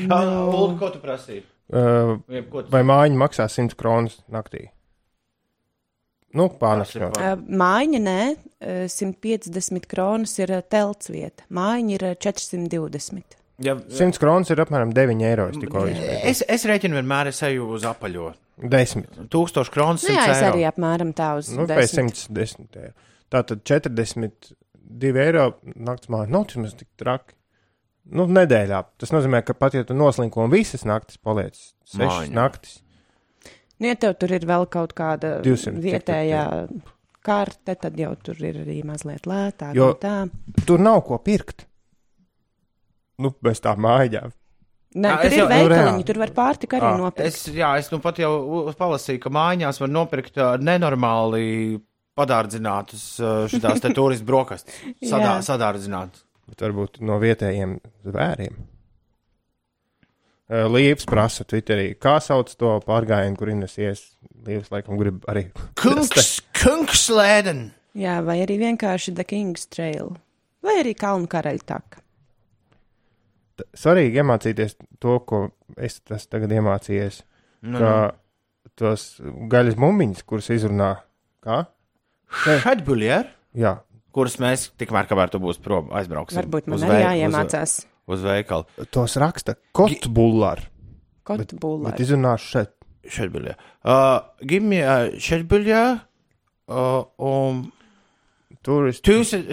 No. 0.05 0.17
Ulu, 0.51 0.77
ko 0.79 0.89
tu 0.91 0.99
prasīji? 1.03 1.43
Uh, 1.71 2.19
vai 2.69 2.83
mājiņa 2.85 3.17
maksā 3.17 3.47
100 3.49 3.73
kronas 3.79 4.19
naktī? 4.31 4.67
Nu, 6.35 6.49
pārnest 6.51 6.91
Tas 6.91 6.95
ir 6.99 7.01
jau. 7.05 7.11
pār- 7.15 7.37
Uh, 7.39 7.45
Mājiņa 7.63 8.01
nē, 8.03 8.19
uh, 8.35 8.87
150 8.91 9.87
kronas 9.87 10.33
ir 10.43 10.51
uh, 10.51 10.61
telts 10.61 11.07
vieta. 11.09 11.43
Mājiņa 11.49 11.95
ir 11.95 12.03
uh, 12.11 12.15
420. 12.19 13.37
Ja, 13.63 13.75
100 13.79 14.19
kronas 14.19 14.49
ir 14.51 14.59
apmēram 14.59 14.91
9 14.95 15.21
eiro. 15.23 15.45
Es 15.51 15.59
tikko 15.61 15.85
izpētīju. 15.87 16.23
es, 16.31 16.41
es 16.51 16.65
rēķinu 16.67 16.97
vienmēr, 16.99 17.29
es 17.31 17.39
eju 17.47 17.69
uz 17.77 17.85
apaļo. 17.87 18.33
10. 18.59 19.05
Tūkstoši 19.31 19.71
kronas. 19.71 20.03
Nu, 20.03 20.11
jā, 20.15 20.25
100 20.27 20.33
es 20.35 20.43
arī 20.49 20.65
apmēram 20.67 21.13
tā 21.15 21.33
uz 21.39 21.49
Nu, 21.55 21.63
pēc 21.69 21.93
10. 21.95 22.11
110 22.27 22.79
eiro. 22.81 22.93
Tātad 23.31 23.63
42 23.67 25.21
eiro 25.23 25.45
naktas 25.75 26.11
māja. 26.11 26.29
Nav 26.31 26.47
tas 26.51 26.75
tik 26.75 26.89
traki. 26.99 27.35
Nu, 28.15 28.27
nedēļā. 28.29 28.81
Tas 29.01 29.11
nozīmē, 29.15 29.39
ka 29.47 29.55
pat 29.57 29.73
ja 29.73 29.83
tu 29.87 29.95
noslinko 29.97 30.43
un 30.45 30.51
visas 30.53 30.83
naktis 30.85 31.17
paliec, 31.17 31.55
6 31.89 32.03
Mājiņā. 32.03 32.35
naktis. 32.37 32.75
Nu, 33.79 33.87
ja 33.89 33.95
tev 33.99 34.13
tur 34.19 34.31
ir 34.35 34.45
vēl 34.47 34.67
kaut 34.71 34.93
kāda 34.95 35.39
200, 35.43 35.73
cik 35.73 35.81
vietējā 35.83 36.43
karte, 37.25 37.75
tad 37.81 37.97
jau 37.99 38.11
tur 38.21 38.37
ir 38.45 38.61
arī 38.61 38.83
mazliet 38.85 39.25
lētāk. 39.27 39.73
Jo- 39.75 39.95
un 39.95 40.03
Tā. 40.03 40.65
Tur 40.67 40.79
nav 40.79 41.01
ko 41.07 41.17
pirkt. 41.17 41.65
Nu, 43.21 43.31
bez 43.43 43.61
tā 43.63 43.75
mājām. 43.79 44.33
Nē, 44.95 45.09
Jā, 45.11 45.15
tur 45.19 45.25
es 45.27 45.33
ir 45.33 45.39
jau- 45.41 45.47
nu, 45.49 45.55
veikaliņi, 45.55 46.05
tur 46.07 46.17
var 46.21 46.31
pārtika 46.35 46.77
arī 46.79 46.87
Ā, 46.87 46.97
nopirkt. 47.01 47.27
Es, 47.27 47.41
jā, 47.51 47.73
es 47.79 47.89
nu 47.91 47.99
pat 47.99 48.17
jau 48.21 48.31
palasīju, 48.79 49.19
ka 49.25 49.29
mājās 49.29 49.79
var 49.81 49.89
nopirkt 49.91 50.35
nenormāli 50.63 51.81
padārdzinātus 52.15 53.03
te 53.83 53.91
turistu 53.91 54.25
brokastis. 54.29 54.77
Sadā, 55.11 55.33
Jā. 55.35 55.41
sadārdzinātus. 55.49 56.23
Bet 56.47 56.63
varbūt 56.63 57.01
no 57.03 57.17
vietējiem 57.19 57.79
zvēriem. 58.07 58.55
Līvs 60.69 61.07
prasa 61.09 61.43
Twitterī, 61.43 61.95
kā 61.97 62.19
sauc 62.21 62.51
to 62.55 62.75
pārgājienu, 62.85 63.35
kur 63.39 63.49
Ines 63.49 63.75
ies. 63.81 64.03
Līvs 64.45 64.69
laikam 64.71 64.99
grib 65.01 65.23
arī. 65.31 65.47
Kungs, 65.81 66.35
kungs 66.53 67.07
lēden! 67.09 67.71
Jā, 67.97 68.19
vai 68.23 68.37
arī 68.43 68.59
vienkārši 68.61 69.15
The 69.17 69.25
King's 69.25 69.65
Trail, 69.71 70.13
vai 70.63 70.77
arī 70.83 70.93
Kalnu 70.99 71.27
karaļtaka. 71.31 71.97
T- 71.97 72.04
Svarīgi 73.77 74.19
iemācīties 74.21 74.75
to, 74.99 75.19
ko 75.27 75.39
es 75.77 75.99
tas 76.03 76.25
tagad 76.27 76.51
iemācījies. 76.51 77.21
Nu, 77.65 77.79
Ka 77.79 78.71
tos 78.75 79.05
gaļas 79.51 79.77
bumbiņas, 79.79 80.23
kuras 80.27 80.49
izrunā, 80.53 80.89
kā? 81.45 81.61
Šadbuļier, 82.43 83.29
Jā, 83.55 83.77
kuras 84.15 84.35
mēs 84.43 84.67
tikmēr, 84.79 85.07
kamēr 85.07 85.31
tu 85.31 85.39
būsi 85.39 85.61
prom, 85.63 85.87
aizbrauksim. 85.95 86.41
Varbūt 86.41 86.67
man 86.67 86.79
uz 86.79 86.83
arī 86.87 86.97
jāiemācās 87.05 87.75
Uz, 87.85 88.17
uz 88.17 88.25
veikalu. 88.27 88.65
tos 88.91 89.15
raksta 89.21 89.55
kotbullāri. 89.75 90.67
kotu 91.25 91.57
būlē. 91.61 91.91
Bet 91.93 92.03
izrunāšu 92.03 92.51
šeit. 92.51 92.71
Šadbuļier. 93.05 93.55
Uh, 93.85 94.25
give 94.41 94.65
me 94.65 94.79
a 94.81 94.95
šadbuļier. 95.21 95.99
Uh, 96.67 97.05
um, 97.21 97.63
Tur 98.65 98.87
es 98.89 98.97
tusen, 99.05 99.43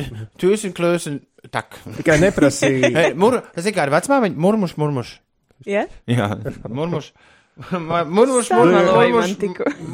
tusen 0.41 0.73
klösen, 0.73 1.19
tak. 1.51 1.79
tikai 1.99 2.19
neprasīju. 2.23 2.93
Hey, 2.97 3.13
mur, 3.19 3.41
es 3.57 3.65
tikai 3.67 3.87
ar 3.89 3.95
vecmāmiņu, 3.99 4.37
murmuš, 4.39 4.77
murmuš. 4.81 5.17
Ja? 5.67 5.87
Jā, 6.11 6.31
murmuš. 6.69 7.13
Ma- 7.71 8.05
Murmuš, 8.09 8.49
murmuš. 8.49 9.35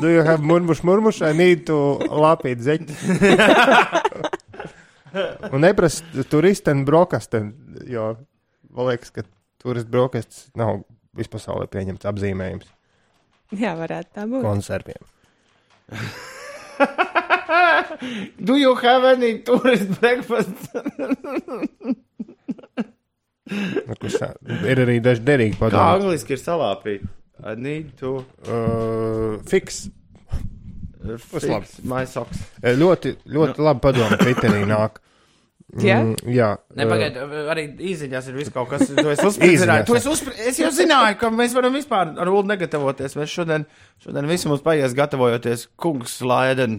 Do 0.00 0.08
you 0.12 0.22
have 0.22 0.38
murmuš, 0.46 0.84
murmuš? 0.86 1.16
I 1.26 1.32
need 1.34 1.64
to 1.66 1.98
lapīt 2.06 2.60
zeķi. 2.62 2.94
Un 5.52 5.60
neprasa 5.64 6.04
turisten 6.30 6.84
brokasten, 6.86 7.50
jo 7.88 8.12
man 8.70 8.86
liekas, 8.92 9.10
ka 9.10 9.24
turist 9.58 9.88
brokastis 9.90 10.46
nav 10.58 10.82
vispasaulē 11.18 11.66
pieņemts 11.72 12.06
apzīmējums 12.06 12.68
Jā, 13.58 13.72
varētu 13.78 14.10
tā 14.14 14.26
būt. 14.28 14.42
konserviem. 14.44 15.02
Do 18.38 18.56
you 18.56 18.74
have 18.82 19.04
any 19.04 19.38
tourist 19.46 19.88
breakfast? 20.00 20.68
Nu, 23.48 23.94
Ir 24.68 24.80
arī 24.84 24.98
daži 25.00 25.22
derīgi 25.24 25.56
Kā 25.56 25.62
padomi. 25.68 25.84
angliski 26.02 26.34
ir 26.36 26.40
salāpīt? 26.42 27.06
I 27.44 27.54
need 27.56 27.94
to 28.00 28.24
Uh, 28.44 29.38
fiks. 29.48 29.88
uh, 31.04 31.16
fix 31.16 31.78
my 31.84 32.04
socks. 32.04 32.38
Ļoti, 32.62 33.14
ļoti 33.26 33.62
labi 33.64 33.80
padomu 33.84 34.18
Twitterī 34.20 34.64
nāk. 34.68 34.98
Jā? 35.84 35.98
Mm, 36.00 36.14
jā. 36.32 36.46
Nepagaid, 36.80 37.16
arī 37.52 37.66
īziņās 37.90 38.30
ir 38.30 38.36
viss 38.38 38.52
kaut 38.54 38.70
kas, 38.70 38.86
to 38.88 39.10
es 39.12 39.20
To 39.20 39.96
es, 39.98 40.06
uzspri... 40.08 40.32
es 40.48 40.56
jau 40.56 40.70
zināju, 40.72 41.18
ka 41.20 41.28
mēs 41.28 41.52
varam 41.52 41.74
vispār 41.76 42.14
ar 42.16 42.30
Ulu 42.32 42.46
negatavoties. 42.48 43.12
Mēs 43.20 43.28
šodien, 43.28 43.66
šodien 44.00 44.30
visi 44.30 44.48
mums 44.48 44.64
paies 44.64 44.96
gatavojoties 44.96 45.66
kungs 45.76 46.22
Laiden 46.24 46.78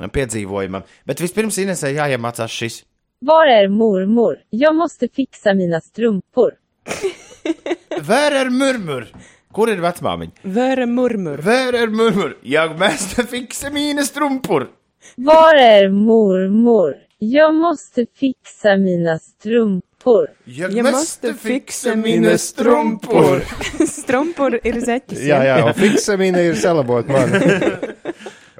piedzīvojumam. 0.00 0.82
Bet 1.06 1.20
vispirms 1.20 1.58
Inesē 1.58 1.92
jāiemācās 1.96 2.50
šis. 2.50 2.82
Var 3.22 3.46
är 3.46 3.68
mormor? 3.68 4.38
Jag 4.50 4.74
måste 4.74 5.08
fixa 5.08 5.54
mina 5.54 5.80
strumpor. 5.80 6.52
Vēr 8.08 8.34
ar 8.40 8.50
murmur! 8.50 9.06
Kur 9.52 9.68
ir 9.68 9.82
vecmāmiņa? 9.84 10.42
Vēra 10.48 10.86
murmur. 10.88 11.42
Vēr 11.44 11.76
ar 11.82 11.90
murmur! 11.92 12.36
Jag 12.42 12.78
mäste 12.80 13.26
fixa 13.28 13.70
mina 13.70 14.02
strumpor! 14.02 14.70
Var 15.16 15.54
är 15.54 15.88
mormor? 15.88 16.94
Jag 17.18 17.54
måste 17.54 18.06
fixa 18.16 18.76
mina 18.76 19.18
strumpor. 19.18 20.26
Jag, 20.44 20.72
Jag 20.72 20.92
måste 20.92 21.34
fixa 21.34 21.94
mina 21.96 22.38
strumpor. 22.38 23.44
Strumpur 23.86 24.58
ir 24.66 24.80
zeķis. 24.80 25.20
Jā, 25.28 25.38
jā, 25.46 25.60
un 25.68 25.76
fiksamīna 25.78 26.42
ir 26.42 26.58
salabot 26.58 27.06
man. 27.06 27.30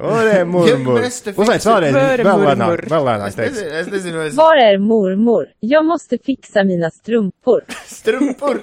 Orē, 0.02 0.44
murmur. 0.48 0.96
Ja 0.98 1.04
meste 1.06 1.32
Uzlaic 1.36 1.66
vēlreiz, 1.66 1.94
Vēra 1.94 2.24
vēl 2.26 2.40
murmur. 2.42 2.48
lēnāk, 2.50 2.84
vēl 2.90 3.04
lēnāk 3.08 3.28
Es 3.28 3.36
teicu. 3.38 3.54
nezinu, 3.54 3.76
es 3.80 3.90
nezinu, 3.92 4.22
es 4.26 4.34
Var 4.38 4.56
är 4.64 4.78
mormor? 4.82 5.46
Jag 5.62 5.84
måste 5.86 6.18
fixa 6.18 6.64
mina 6.66 6.90
strumpor. 6.90 7.62
strumpur. 7.98 8.62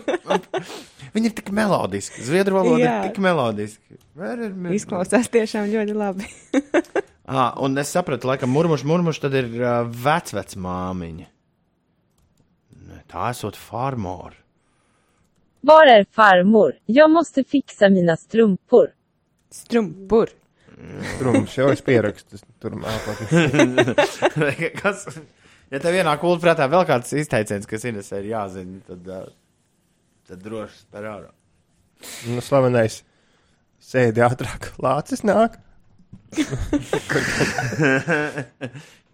Viņi 1.14 1.32
ir 1.32 1.36
tik 1.38 1.52
melodiski. 1.56 2.22
Zviedru 2.28 2.60
valoda 2.60 2.84
ir 2.84 3.08
tik 3.10 3.22
murmur. 3.24 3.80
Izklausās 4.76 5.30
tiešām 5.32 5.70
ļoti 5.72 5.96
labi. 5.96 6.28
Ah, 7.30 7.54
un 7.62 7.78
es 7.78 7.92
sapratu, 7.94 8.26
laikam, 8.26 8.50
murmuš, 8.50 8.82
murmuš, 8.90 9.20
tad 9.22 9.36
ir 9.38 9.46
uh, 9.62 9.84
vecvec 9.86 10.56
māmiņa. 10.58 11.28
Nē, 12.90 12.96
Tā 13.06 13.28
esot 13.30 13.54
farmor. 13.54 14.34
Var 15.62 15.92
är 15.94 16.06
farmor? 16.10 16.74
Jag 16.90 17.12
måste 17.14 17.44
fixa 17.44 17.90
mina 17.94 18.16
strumpor. 18.18 18.88
Strumpur. 19.54 20.34
Strums 21.16 21.56
jau 21.58 21.68
es 21.74 21.82
pierakstu. 21.84 22.40
Tur 22.62 22.76
mākotni. 22.80 23.86
kas, 24.82 25.06
ja 25.72 25.82
tev 25.82 25.96
vienā 25.98 26.14
kultūrā 26.22 26.54
prātā 26.54 26.70
vēl 26.72 26.86
kāds 26.88 27.12
izteiciens, 27.20 27.68
kas 27.70 27.86
Inesē 27.90 28.16
ir 28.22 28.28
jāzina, 28.32 28.80
tad, 28.88 29.02
tad 30.30 30.46
droši 30.46 30.78
spēr 30.86 31.04
ārā. 31.12 31.32
Nu, 32.32 32.40
slavenais. 32.44 33.02
Sēdi 33.80 34.20
ātrāk, 34.24 34.62
lācis 34.84 35.22
nāk. 35.28 35.52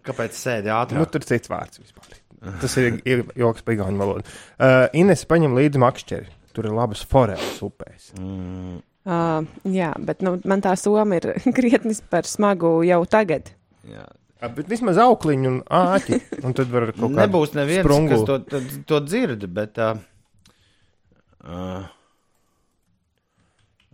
Kāpēc 0.06 0.32
sēdi 0.38 0.70
ātrāk? 0.70 0.98
Nu, 0.98 1.06
tur 1.10 1.22
cits 1.26 1.50
vārds 1.50 1.78
vispār. 1.82 2.18
Tas 2.60 2.76
ir 2.78 3.00
ir 3.08 3.24
joks 3.38 3.64
par 3.66 3.74
igauņu 3.74 3.98
valodu. 4.00 4.34
Uh, 4.58 4.86
Ines 4.98 5.24
paņem 5.28 5.56
līdzi 5.56 5.78
makšķeri. 5.82 6.28
Tur 6.56 6.64
ir 6.68 6.76
labas 6.76 7.02
foreles 7.06 7.58
upēs. 7.64 8.12
Mm. 8.18 8.78
Uh, 9.06 9.46
jā, 9.70 9.92
bet 10.02 10.18
nu, 10.26 10.32
man 10.50 10.58
tā 10.64 10.72
soma 10.74 11.14
ir 11.20 11.28
krietni 11.56 11.94
par 12.10 12.26
smagu 12.26 12.80
jau 12.88 13.04
tagad. 13.06 13.52
Jā. 13.86 14.02
A, 14.42 14.48
bet 14.52 14.66
vismaz 14.68 14.98
aukliņi 15.00 15.46
un 15.48 15.60
āķi. 15.72 16.18
Un 16.44 16.52
tad 16.58 16.68
var 16.72 16.82
kaut 16.90 17.06
kā 17.06 17.10
Nebūs 17.22 17.54
neviens, 17.56 17.84
sprungu. 17.86 18.10
kas 18.12 18.24
to, 18.28 18.34
to, 18.50 18.58
to 18.90 18.96
dzird, 19.06 19.40
bet. 19.56 19.78
Uh, 19.80 19.96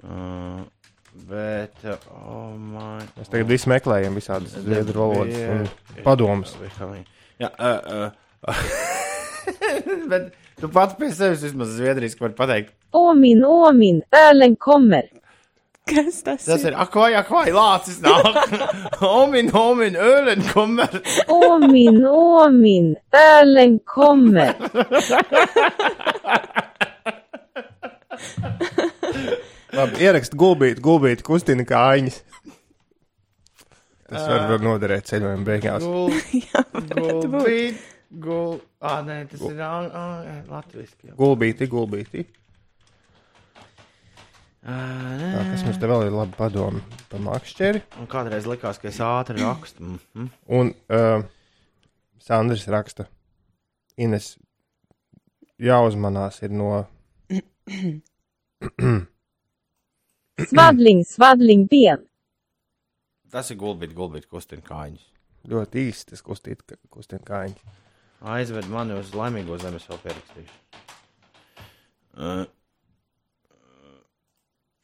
uh, 0.03 0.61
bet. 1.29 1.77
Oh 2.11 2.57
my, 2.57 3.05
Mēs 3.21 3.29
tagad 3.31 3.47
visi 3.53 3.69
meklējam 3.71 4.17
visādas 4.19 4.57
zviedru 4.65 4.99
valodas 5.05 5.39
un 5.45 5.69
padomus. 6.09 6.51
Jā, 7.39 7.51
uh, 7.53 8.09
uh, 8.49 8.61
bet 10.11 10.33
tu 10.61 10.69
pats 10.73 10.95
pie 10.99 11.11
sevis 11.15 11.43
vismaz 11.47 11.69
zviedrijas 11.79 12.19
vari 12.21 12.35
pateikt. 12.39 12.73
Åmin, 12.93 13.45
åmin, 13.45 14.03
ölen 14.13 14.57
kommer. 14.57 15.09
Kas 15.89 16.21
tas, 16.23 16.45
Tas 16.47 16.63
ir? 16.63 16.71
ir 16.71 16.77
akvai, 16.79 17.11
akvai, 17.19 17.49
lācis 17.51 17.97
nāk. 18.05 18.37
Omin, 19.03 19.49
omin, 19.51 19.97
ölen 19.99 20.45
kommer. 20.53 20.93
Åmin, 21.27 22.05
åmin, 22.07 22.93
ölen 23.11 23.81
kommer. 23.85 24.55
Labi, 29.73 29.97
ierakst 30.05 30.35
gulbīt, 30.39 30.79
gulbīt, 30.85 31.23
kustina 31.27 31.65
kājiņas. 31.67 32.21
Tas 34.13 34.27
var, 34.29 34.43
var 34.51 34.61
noderēt 34.63 35.07
ceļojuma 35.09 35.47
beigās. 35.47 35.87
Gulbīt, 36.93 37.79
gul. 38.21 38.61
Ā, 38.83 39.01
nē, 39.07 39.19
tas 39.31 39.43
ir 39.49 39.61
ā, 39.63 39.73
ā, 39.89 40.37
latviski. 40.51 41.11
jau. 41.11 41.17
Gulbīti, 41.19 41.69
gulbīti. 41.71 42.27
Tā, 44.63 45.43
kas 45.49 45.65
mums 45.67 45.79
te 45.83 45.89
vēl 45.91 46.07
ir 46.07 46.15
labi 46.15 46.37
padomi 46.39 46.83
par 47.11 47.23
makšķeri. 47.25 47.83
Un 47.99 48.07
kādreiz 48.11 48.47
likās, 48.47 48.79
ka 48.79 48.89
es 48.93 49.01
ātri 49.03 49.43
rakstu. 49.43 49.83
Mm 49.83 49.99
-hmm. 50.15 50.29
Un 50.47 50.75
uh, 50.89 51.25
Sandrs 52.23 52.69
raksta, 52.69 53.09
Ines, 53.97 54.39
jāuzmanās 55.59 56.43
ir 56.43 56.51
no 56.51 56.87
Svadling, 60.49 61.05
svadling 61.07 61.69
ben. 61.71 62.07
Tas 63.31 63.51
ir 63.51 63.57
gulbīt, 63.57 63.95
gulbīt, 63.97 64.27
kustina 64.29 64.63
kājiņas. 64.63 65.07
ļoti 65.49 65.87
īsti 65.89 66.11
tas 66.11 66.23
kustīt, 66.23 66.63
kustina 66.91 67.23
kājiņas. 67.27 67.63
Aizved 68.23 68.69
mani 68.71 68.95
uz 68.95 69.11
laimīgo 69.19 69.59
zemi, 69.59 69.81
es 69.81 69.89
vēl 69.91 70.03
pierakstīšu. 70.05 70.59
Uh, 72.13 72.45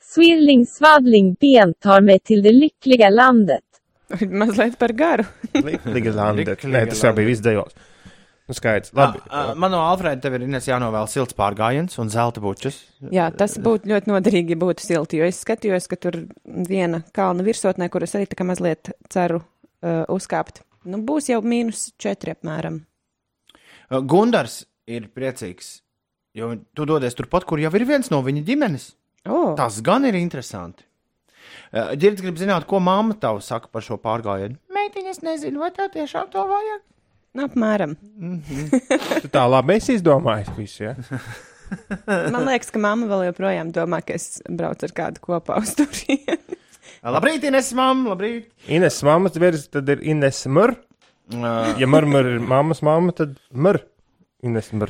Swirling, 0.09 0.65
svadling 0.67 1.37
ben 1.41 1.75
tar 1.79 2.01
mig 2.01 2.25
till 2.25 2.43
det 2.43 2.55
lyckliga 2.57 3.11
landet. 3.11 3.65
Mazliet 4.41 4.79
par 4.79 4.93
garu. 4.97 5.25
Liga 5.53 6.13
Zanda. 6.13 6.41
Liga 6.41 6.57
Nē, 6.65 6.87
tas 6.89 7.05
jau 7.05 7.13
bija 7.15 7.29
viss 7.29 7.45
dejos. 7.45 7.77
Nu, 8.49 8.57
skaidrs. 8.57 8.95
Labi. 8.97 9.21
uh, 9.29 9.53
man 9.61 9.75
no 9.75 9.83
Alfrēda 9.85 10.25
tev 10.25 10.39
ir 10.39 10.47
Ines 10.47 10.65
jānovēl 10.71 11.05
silts 11.13 11.37
pārgājiens 11.37 11.99
un 12.01 12.09
zelta 12.09 12.41
bučas. 12.41 12.81
Jā, 13.13 13.29
tas 13.37 13.59
būtu 13.61 13.93
ļoti 13.93 14.09
noderīgi, 14.09 14.57
ja 14.57 14.63
būtu 14.63 14.87
silti, 14.87 15.21
jo 15.21 15.29
es 15.29 15.43
skatījos, 15.45 15.91
ka 15.93 16.01
tur 16.01 16.17
viena 16.47 17.03
kalna 17.13 17.45
virsotnē, 17.45 17.91
kuras 17.93 18.17
arī 18.17 18.31
tā 18.31 18.41
kā 18.41 18.49
mazliet 18.49 18.95
ceru 19.13 19.43
uh, 19.43 20.09
uzkāpt. 20.09 20.63
Nu, 20.89 21.03
būs 21.05 21.29
jau 21.29 21.43
mīnus 21.45 21.91
četri 22.01 22.33
apmēram. 22.33 22.88
Gundars 23.89 24.63
ir 24.89 25.09
priecīgs, 25.15 25.79
jo 26.37 26.53
tu 26.77 26.85
dodies 26.89 27.17
turpat, 27.17 27.47
kur 27.49 27.61
jau 27.63 27.71
ir 27.77 27.85
viens 27.89 28.11
no 28.13 28.21
viņa 28.25 28.45
ģimenes. 28.49 28.91
Oh, 29.29 29.55
Tas 29.59 29.81
gan 29.85 30.05
ir 30.09 30.17
interesanti. 30.17 30.85
Girds 31.73 32.23
grib 32.25 32.37
zināt, 32.41 32.65
ko 32.69 32.81
mamma 32.81 33.17
tev 33.21 33.41
saka 33.45 33.69
par 33.73 33.85
šo 33.85 33.97
pārgājienu. 34.01 34.57
Meitiņa, 34.73 35.13
es 35.13 35.23
nezinu, 35.25 35.61
vai 35.61 35.71
tev 35.77 35.91
tiešām 35.97 36.29
to 36.33 36.45
vajag. 36.49 36.85
apmēram. 37.45 37.97
Tu 39.23 39.29
tā 39.33 39.45
labi 39.49 39.77
esi 39.79 39.97
izdomājis 39.99 40.53
visu, 40.57 40.85
ja? 40.89 40.95
Man 42.33 42.47
liekas, 42.49 42.71
ka 42.73 42.81
mamma 42.81 43.09
vēl 43.11 43.27
joprojām 43.29 43.73
domā, 43.77 44.01
ka 44.05 44.17
es 44.17 44.39
braucu 44.49 44.89
ar 44.89 44.95
kādu 44.97 45.21
kopā 45.25 45.59
uz 45.61 45.75
turieni. 45.77 46.57
Labrīt, 47.05 47.45
Ines, 47.45 47.69
mamma, 47.77 48.15
labrīt. 48.15 48.49
Ines 48.73 48.97
mammas 49.07 49.37
virs, 49.39 49.67
tad 49.73 49.89
ir 49.93 50.01
Ines 50.09 50.41
mur. 50.51 50.73
Uh, 51.29 51.75
Ja 51.81 51.87
murmur 51.91 52.25
ir 52.27 52.39
mammas 52.41 52.81
mamma, 52.83 53.13
tad 53.13 53.35
mur. 53.53 53.77
Ines 54.43 54.71
mur. 54.73 54.89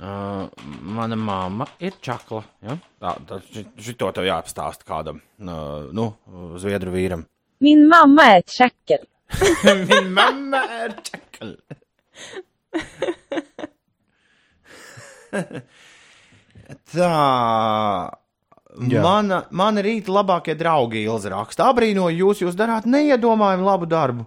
Uh, 0.00 0.46
mana 0.80 1.16
mamma 1.16 1.66
ir 1.82 1.92
čakla. 2.00 2.42
Ja? 2.64 2.78
Tā, 3.02 3.10
tā, 3.28 3.40
ši- 3.52 3.66
šito 3.84 4.08
tev 4.16 4.24
jāapstāsta 4.24 4.86
kādam, 4.88 5.18
uh, 5.42 5.90
nu, 5.92 6.06
zviedru 6.62 6.94
vīram. 6.94 7.26
Min 7.60 7.82
mamma 7.88 8.22
är 8.24 8.38
ett 8.38 8.46
tjackel. 8.56 9.04
Viņa 9.30 10.08
mamma 10.20 10.62
ir 10.84 10.94
čakla. 11.04 11.56
Tā. 16.94 17.10
Jā. 18.86 19.02
Mana, 19.02 19.40
mana 19.50 19.82
rīta 19.82 20.12
labākie 20.14 20.54
draugi 20.58 21.02
Ilza 21.04 21.32
raksta. 21.32 21.66
Abrīnoju 21.72 22.20
jūs, 22.22 22.42
jūs 22.44 22.56
darāt 22.58 22.86
neiedomājumu 22.86 23.66
labu 23.66 23.88
darbu. 23.90 24.26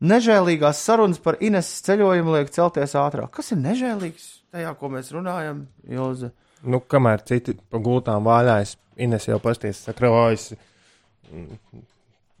Nežēlīgās 0.00 0.78
sarunas 0.80 1.18
par 1.20 1.36
Ineses 1.44 1.82
ceļojumu 1.84 2.32
liek 2.38 2.52
celties 2.54 2.94
ātrāk. 2.96 3.28
Kas 3.36 3.52
ir 3.52 3.58
nežēlīgs 3.60 4.28
tajā, 4.54 4.70
ko 4.80 4.88
mēs 4.94 5.10
runājam, 5.12 5.66
Ilza? 5.92 6.30
Nu, 6.64 6.80
kamēr 6.80 7.20
citi 7.28 7.52
pa 7.72 7.80
gultām 7.84 8.24
vāļājas, 8.24 8.78
Ines 9.00 9.28
jau 9.28 9.36
pasties 9.40 9.82
sakrājas 9.84 10.54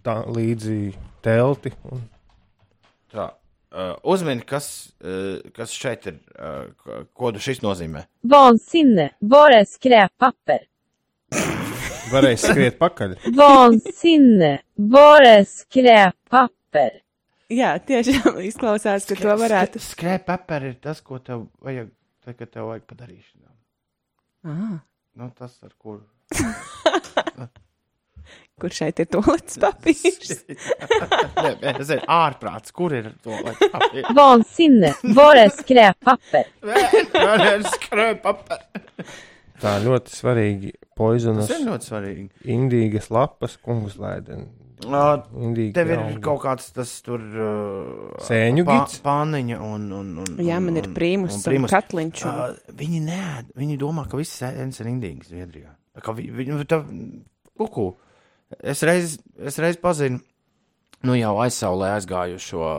tā 0.04 0.14
līdzi 0.32 0.94
telti. 1.24 1.72
Un... 1.92 2.02
Tā. 3.12 3.28
Uh, 3.70 3.92
uzmini, 4.10 4.42
kas, 4.42 4.66
uh, 5.04 5.36
kas 5.54 5.70
šeit 5.76 6.08
ir, 6.10 6.16
uh, 6.40 7.04
ko- 7.14 7.30
šis 7.38 7.60
nozīmē. 7.62 8.02
Vansinne, 8.26 9.12
bara 9.22 9.60
skräppapper. 9.68 10.64
Varēs 12.10 12.48
skriet 12.48 12.80
pakaļ. 12.80 13.14
Vansinne, 13.36 14.56
bara 14.74 15.36
skräppapper. 15.46 16.98
Jā, 17.50 17.72
tiešām 17.82 18.38
izklausās, 18.50 19.06
ka 19.10 19.16
to 19.18 19.34
varētu. 19.40 19.80
Skrēpēperi 19.82 20.70
ir 20.74 20.76
tas, 20.84 21.00
ko 21.02 21.18
tev 21.24 21.48
vajag, 21.66 21.88
tad, 22.24 22.36
kad 22.38 22.52
tev 22.54 22.68
vajag 22.70 22.86
padarīšanā. 22.92 23.50
Ah, 24.50 24.78
Nu, 25.18 25.26
tas, 25.36 25.56
ar 25.66 25.72
kuru. 25.74 26.04
kur 28.60 28.70
šeit 28.76 29.00
ir 29.02 29.08
tolets 29.10 29.56
papīrs? 29.60 30.44
Nē, 30.46 31.72
tas 31.80 31.90
ir 31.90 32.04
ārprāts. 32.06 32.70
Kur 32.76 32.94
ir 32.94 33.08
to 33.24 33.34
laiku? 33.34 34.04
Vansinne, 34.16 34.92
bara 35.16 35.48
skräppapper. 35.50 36.46
Skrēpēperi. 37.74 39.08
Tā 39.60 39.74
ļoti 39.84 40.14
svarīgi. 40.14 40.70
Poizonas, 40.96 41.48
Tas 41.50 41.58
ir 41.58 41.66
ļoti 41.66 41.88
svarīgi. 41.90 42.26
indīgas 42.54 43.10
lapas, 43.12 43.58
kungus 43.60 43.98
lēdeni. 44.00 44.46
Indīgi 44.84 45.74
tev 45.76 45.90
ir 45.92 45.98
augi. 46.00 46.20
kaut 46.24 46.40
kāds 46.44 46.70
tas 46.72 46.92
tur. 47.04 47.20
Uh, 47.20 48.14
Sēņu 48.24 48.64
gids? 48.68 49.00
Pāniņa 49.04 49.58
un, 49.60 49.84
un, 49.92 50.12
un. 50.24 50.36
Jā, 50.40 50.56
man 50.62 50.76
ir 50.80 50.88
un- 50.88 50.94
prīmus 50.96 51.34
un 51.36 51.42
un 51.42 51.44
prīmus. 51.48 51.70
katliņš 51.74 52.24
un- 52.24 52.40
Uh, 52.40 52.74
viņi 52.80 53.00
nē, 53.04 53.24
viņi 53.60 53.78
domā, 53.78 54.06
ka 54.08 54.16
viss 54.16 54.40
sēnes 54.40 54.80
ir 54.80 54.86
indīgas 54.92 55.28
Zviedrijā. 55.28 55.74
Ka 56.00 56.12
vi, 56.16 56.30
viņi 56.30 56.64
tā, 56.70 56.80
kuku. 57.58 57.90
Es 58.62 58.80
reiz, 58.82 59.18
es 59.38 59.58
reiz 59.58 59.76
pazinu, 59.76 60.20
nu 61.04 61.14
jau 61.14 61.36
aizsaulē 61.44 61.92
aizgājušo 61.98 62.70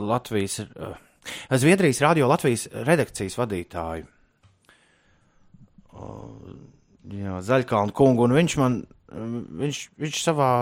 Latvijas, 0.00 0.60
uh, 0.64 0.94
Zviedrijas 1.52 2.00
radio 2.00 2.26
Latvijas 2.28 2.68
redakcijas 2.72 3.36
vadītāju. 3.36 4.06
Uh, 5.92 6.54
jā, 7.10 7.38
Zaļkalnu 7.42 7.92
kungu, 7.96 8.24
un 8.28 8.34
viņš 8.36 8.56
man, 8.60 8.78
viņš, 9.12 9.82
viņš 10.04 10.22
savā 10.24 10.52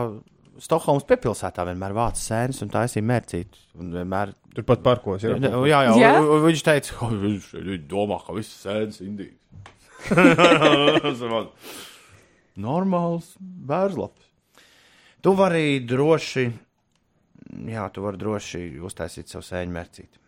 Stokholmas 0.56 1.04
piepilsētā 1.04 1.66
vienmēr 1.68 1.92
vāca 1.92 2.16
sēnes 2.16 2.62
un 2.64 2.70
taisīja 2.72 3.04
mērcīt. 3.04 3.58
Un 3.76 3.90
vienmēr 3.92 4.30
Turpat 4.56 4.80
parkos. 4.80 5.20
Jā, 5.26 5.34
Jā, 5.36 5.50
jā, 5.68 5.80
jā, 5.84 5.96
Jā? 6.00 6.12
jā. 6.16 6.38
viņš 6.46 6.62
teica, 6.64 6.94
ka 6.96 7.08
viņš, 7.12 7.50
domā, 7.90 8.16
ka 8.24 8.32
viss 8.38 8.54
sēdes 8.62 9.02
indīgs. 9.04 9.36
Normāls 12.56 13.34
bērnslaps. 13.40 14.30
Tu 15.20 15.32
vari 15.36 15.80
droši, 15.84 16.46
jā, 17.68 17.84
tu 17.92 18.04
vari 18.04 18.20
droši 18.20 18.62
uztaisīt 18.86 19.28
savu 19.32 19.44
sēņu 19.44 19.74
mērcīti. 19.76 20.22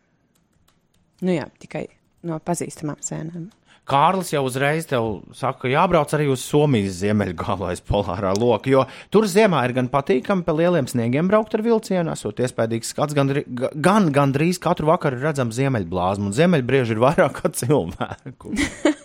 Nu 1.24 1.36
jā, 1.38 1.46
tikai 1.62 1.86
no 2.28 2.36
pazīstamām 2.44 3.00
sēnēm. 3.04 3.48
Kārlis 3.88 4.32
jau 4.34 4.42
uzreiz 4.44 4.88
te 4.90 4.98
saka, 5.36 5.62
ka 5.62 5.70
jābrauc 5.72 6.12
arī 6.16 6.28
uz 6.32 6.42
Somijas 6.44 6.98
ziemeļgalu 7.00 7.70
aiz 7.70 7.80
polārā 7.84 8.34
loka, 8.36 8.68
jo 8.70 8.84
tur 9.14 9.28
ziemā 9.30 9.62
ir 9.68 9.74
gan 9.78 9.88
patīkami 9.92 10.44
pa 10.44 10.54
lieliem 10.56 10.90
sniegiem 10.90 11.30
braukt 11.30 11.56
ar 11.56 11.64
vilcienu, 11.64 12.12
esot 12.12 12.42
iespējams 12.44 12.92
skats, 12.92 13.16
gan, 13.16 13.32
gan 13.74 14.12
gandrīz 14.14 14.60
katru 14.62 14.90
vakaru 14.92 15.18
ir 15.18 15.26
redzams 15.30 15.56
ziemeļblāzmu, 15.58 16.28
un 16.28 16.36
ziemeļbrieži 16.36 16.96
ir 16.96 17.02
vairāk 17.06 17.40
kā 17.40 17.52
cilvēku. 17.62 18.54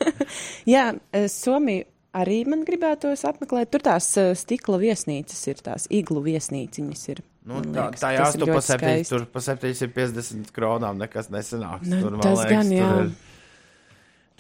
Jā, 0.74 0.92
eh, 1.16 1.28
Somija 1.32 1.88
arī 2.14 2.44
man 2.50 2.64
gribētos 2.68 3.26
apmeklēt. 3.28 3.72
Tur 3.74 3.84
tās 3.86 4.10
eh, 4.22 4.32
stikla 4.38 4.80
viesnīcas 4.82 5.44
ir, 5.50 5.62
tās 5.66 5.88
iglu 5.94 6.24
viesnīciņas 6.26 7.06
ir. 7.14 7.24
Nu, 7.44 7.60
tā, 7.60 7.90
liekas, 7.90 8.04
tā 8.04 8.14
jās 8.16 8.38
tu 8.38 8.46
pa, 8.46 8.54
ļoti 8.54 8.68
septiņ, 8.70 8.90
skaisti. 8.94 9.12
tur 9.12 9.26
pa 9.32 9.44
750 9.44 10.52
kronām 10.56 11.00
nekas 11.02 11.28
nesanāks. 11.34 11.90
Nu, 11.92 12.00
tur, 12.06 12.20
tas 12.24 12.44
gan, 12.48 12.72
jā. 12.72 12.88
tur, 12.88 13.10
ir, 13.10 13.33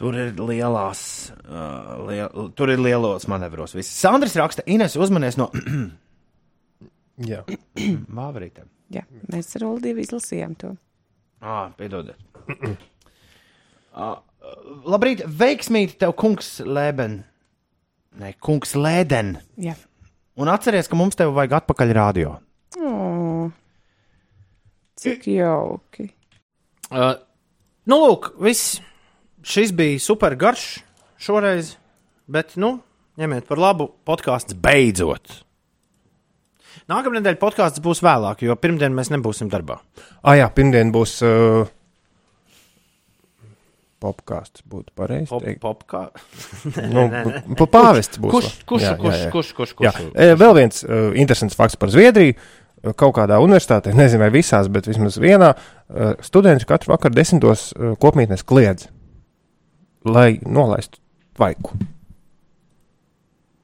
tur 0.03 0.17
ir 0.19 0.33
lielās, 0.35 1.01
uh, 1.47 2.03
liel, 2.09 2.49
tur 2.57 2.71
ir 2.73 2.81
lielos 2.83 3.27
manevros. 3.31 3.75
Viss. 3.77 3.91
Sandrs 4.03 4.35
raksta, 4.39 4.65
Ines 4.67 4.97
uzmanies 4.99 5.39
no 5.39 5.47
Jā. 7.29 7.43
Vāverītēm. 8.19 8.67
Jā, 8.93 9.05
mēs 9.31 9.53
ar 9.57 9.67
Oldīvu 9.69 10.03
izlasījām 10.03 10.57
to. 10.59 10.73
Ah, 11.43 11.69
piedodiet. 11.77 12.19
uh, 13.95 14.15
labrīt, 14.89 15.23
veiksmīgi 15.39 15.97
tev, 16.03 16.15
kungs 16.19 16.57
Lēben. 16.65 17.21
Nē, 18.19 18.35
kungs 18.43 18.75
Lēden. 18.77 19.37
Jā. 19.61 19.77
Un 20.37 20.49
atceries, 20.49 20.89
ka 20.89 20.97
mums 20.97 21.17
tev 21.17 21.31
vajag 21.37 21.59
atpakaļ 21.61 21.93
radio. 21.95 22.35
O, 22.81 23.51
cik 24.99 25.29
jauki. 25.29 26.09
Uh, 26.89 27.13
nu, 27.89 28.01
lūk, 28.01 28.33
viss. 28.41 28.81
Šis 29.43 29.73
bija 29.75 29.99
super 29.99 30.37
garš 30.39 30.79
šoreiz, 31.19 31.75
bet, 32.31 32.55
nu, 32.55 32.77
ņemiet 33.19 33.47
par 33.49 33.59
labu, 33.59 33.89
podkāsts 34.07 34.55
beidzot. 34.55 35.43
Nākamā 36.89 37.19
nedēļa 37.19 37.39
podkāsts 37.41 37.83
būs 37.83 38.01
vēlāk, 38.03 38.43
jo 38.47 38.55
pirmdien 38.59 38.95
mēs 38.95 39.11
nebūsim 39.13 39.51
darbā. 39.51 39.81
Ah, 40.23 40.37
jā, 40.39 40.47
pirmdien 40.51 40.91
būs. 40.95 41.19
Uh, 41.23 41.71
Popkāsts 44.03 44.65
būtu 44.67 44.91
pareizi. 44.99 45.29
Pop, 45.29 45.43
teikt. 45.45 45.61
pop, 45.63 45.85
kā... 45.87 46.01
Nu, 46.95 47.05
Pāvests 47.75 48.19
būs. 48.19 48.33
Kurš, 48.33 48.49
kurš, 48.67 48.83
Jā, 48.83 48.97
kurš, 48.99 49.15
jā, 49.15 49.21
jā. 49.21 49.29
kurš, 49.31 49.53
kurš, 49.59 49.75
Jā, 49.85 49.93
kurš, 49.95 50.09
e, 50.11 50.33
vēl 50.39 50.57
viens 50.57 50.83
uh, 50.83 51.05
interesants 51.19 51.55
fakts 51.59 51.79
par 51.79 51.91
Zviedriju. 51.93 52.35
Uh, 52.83 52.91
Kaut 52.99 53.15
kādā 53.15 53.37
universitātē, 53.43 53.93
nezinu, 53.99 54.25
vai 54.25 54.33
visās, 54.33 54.67
bet 54.71 54.89
vismaz 54.91 55.15
vienā, 55.23 55.53
uh, 55.55 56.17
studenti 56.25 56.67
katru 56.67 56.91
vakaru 56.95 57.15
desmitos 57.15 57.69
uh, 57.77 57.93
kopmītnes 58.01 58.43
kliedz, 58.43 58.89
lai 60.05 60.39
nolaistu 60.45 60.99
tvaiku. 61.37 61.77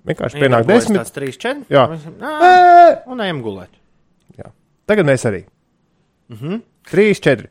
Vienkārši 0.10 0.40
pienāk 0.42 0.66
desmit. 0.66 1.02
Tas 1.02 1.12
trīs, 1.14 1.38
četri. 1.38 1.68
Jā. 1.70 1.86
Nā, 2.20 2.32
un 3.12 3.22
ejam 3.22 3.44
gulēt. 3.46 3.76
Tagad 4.90 5.06
mēs 5.06 5.26
arī. 5.30 5.44
Mm 6.30 6.38
-hmm. 6.38 6.62
Trīs, 6.90 7.20
četri. 7.22 7.48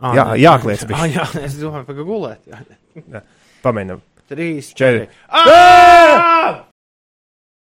Ah, 0.00 0.14
Jā, 0.14 0.24
jākliedz 0.38 0.86
Ah, 0.94 1.06
jā, 1.10 1.44
es 1.44 1.58
domāju, 1.58 1.84
ka 1.86 1.92
gulēt. 1.92 2.38
Jā. 2.46 3.22
Pamēģinām. 3.62 4.00
Trīs, 4.28 4.74
Četri. 4.74 5.06
četri. 5.06 5.08
Ah! 5.28 6.67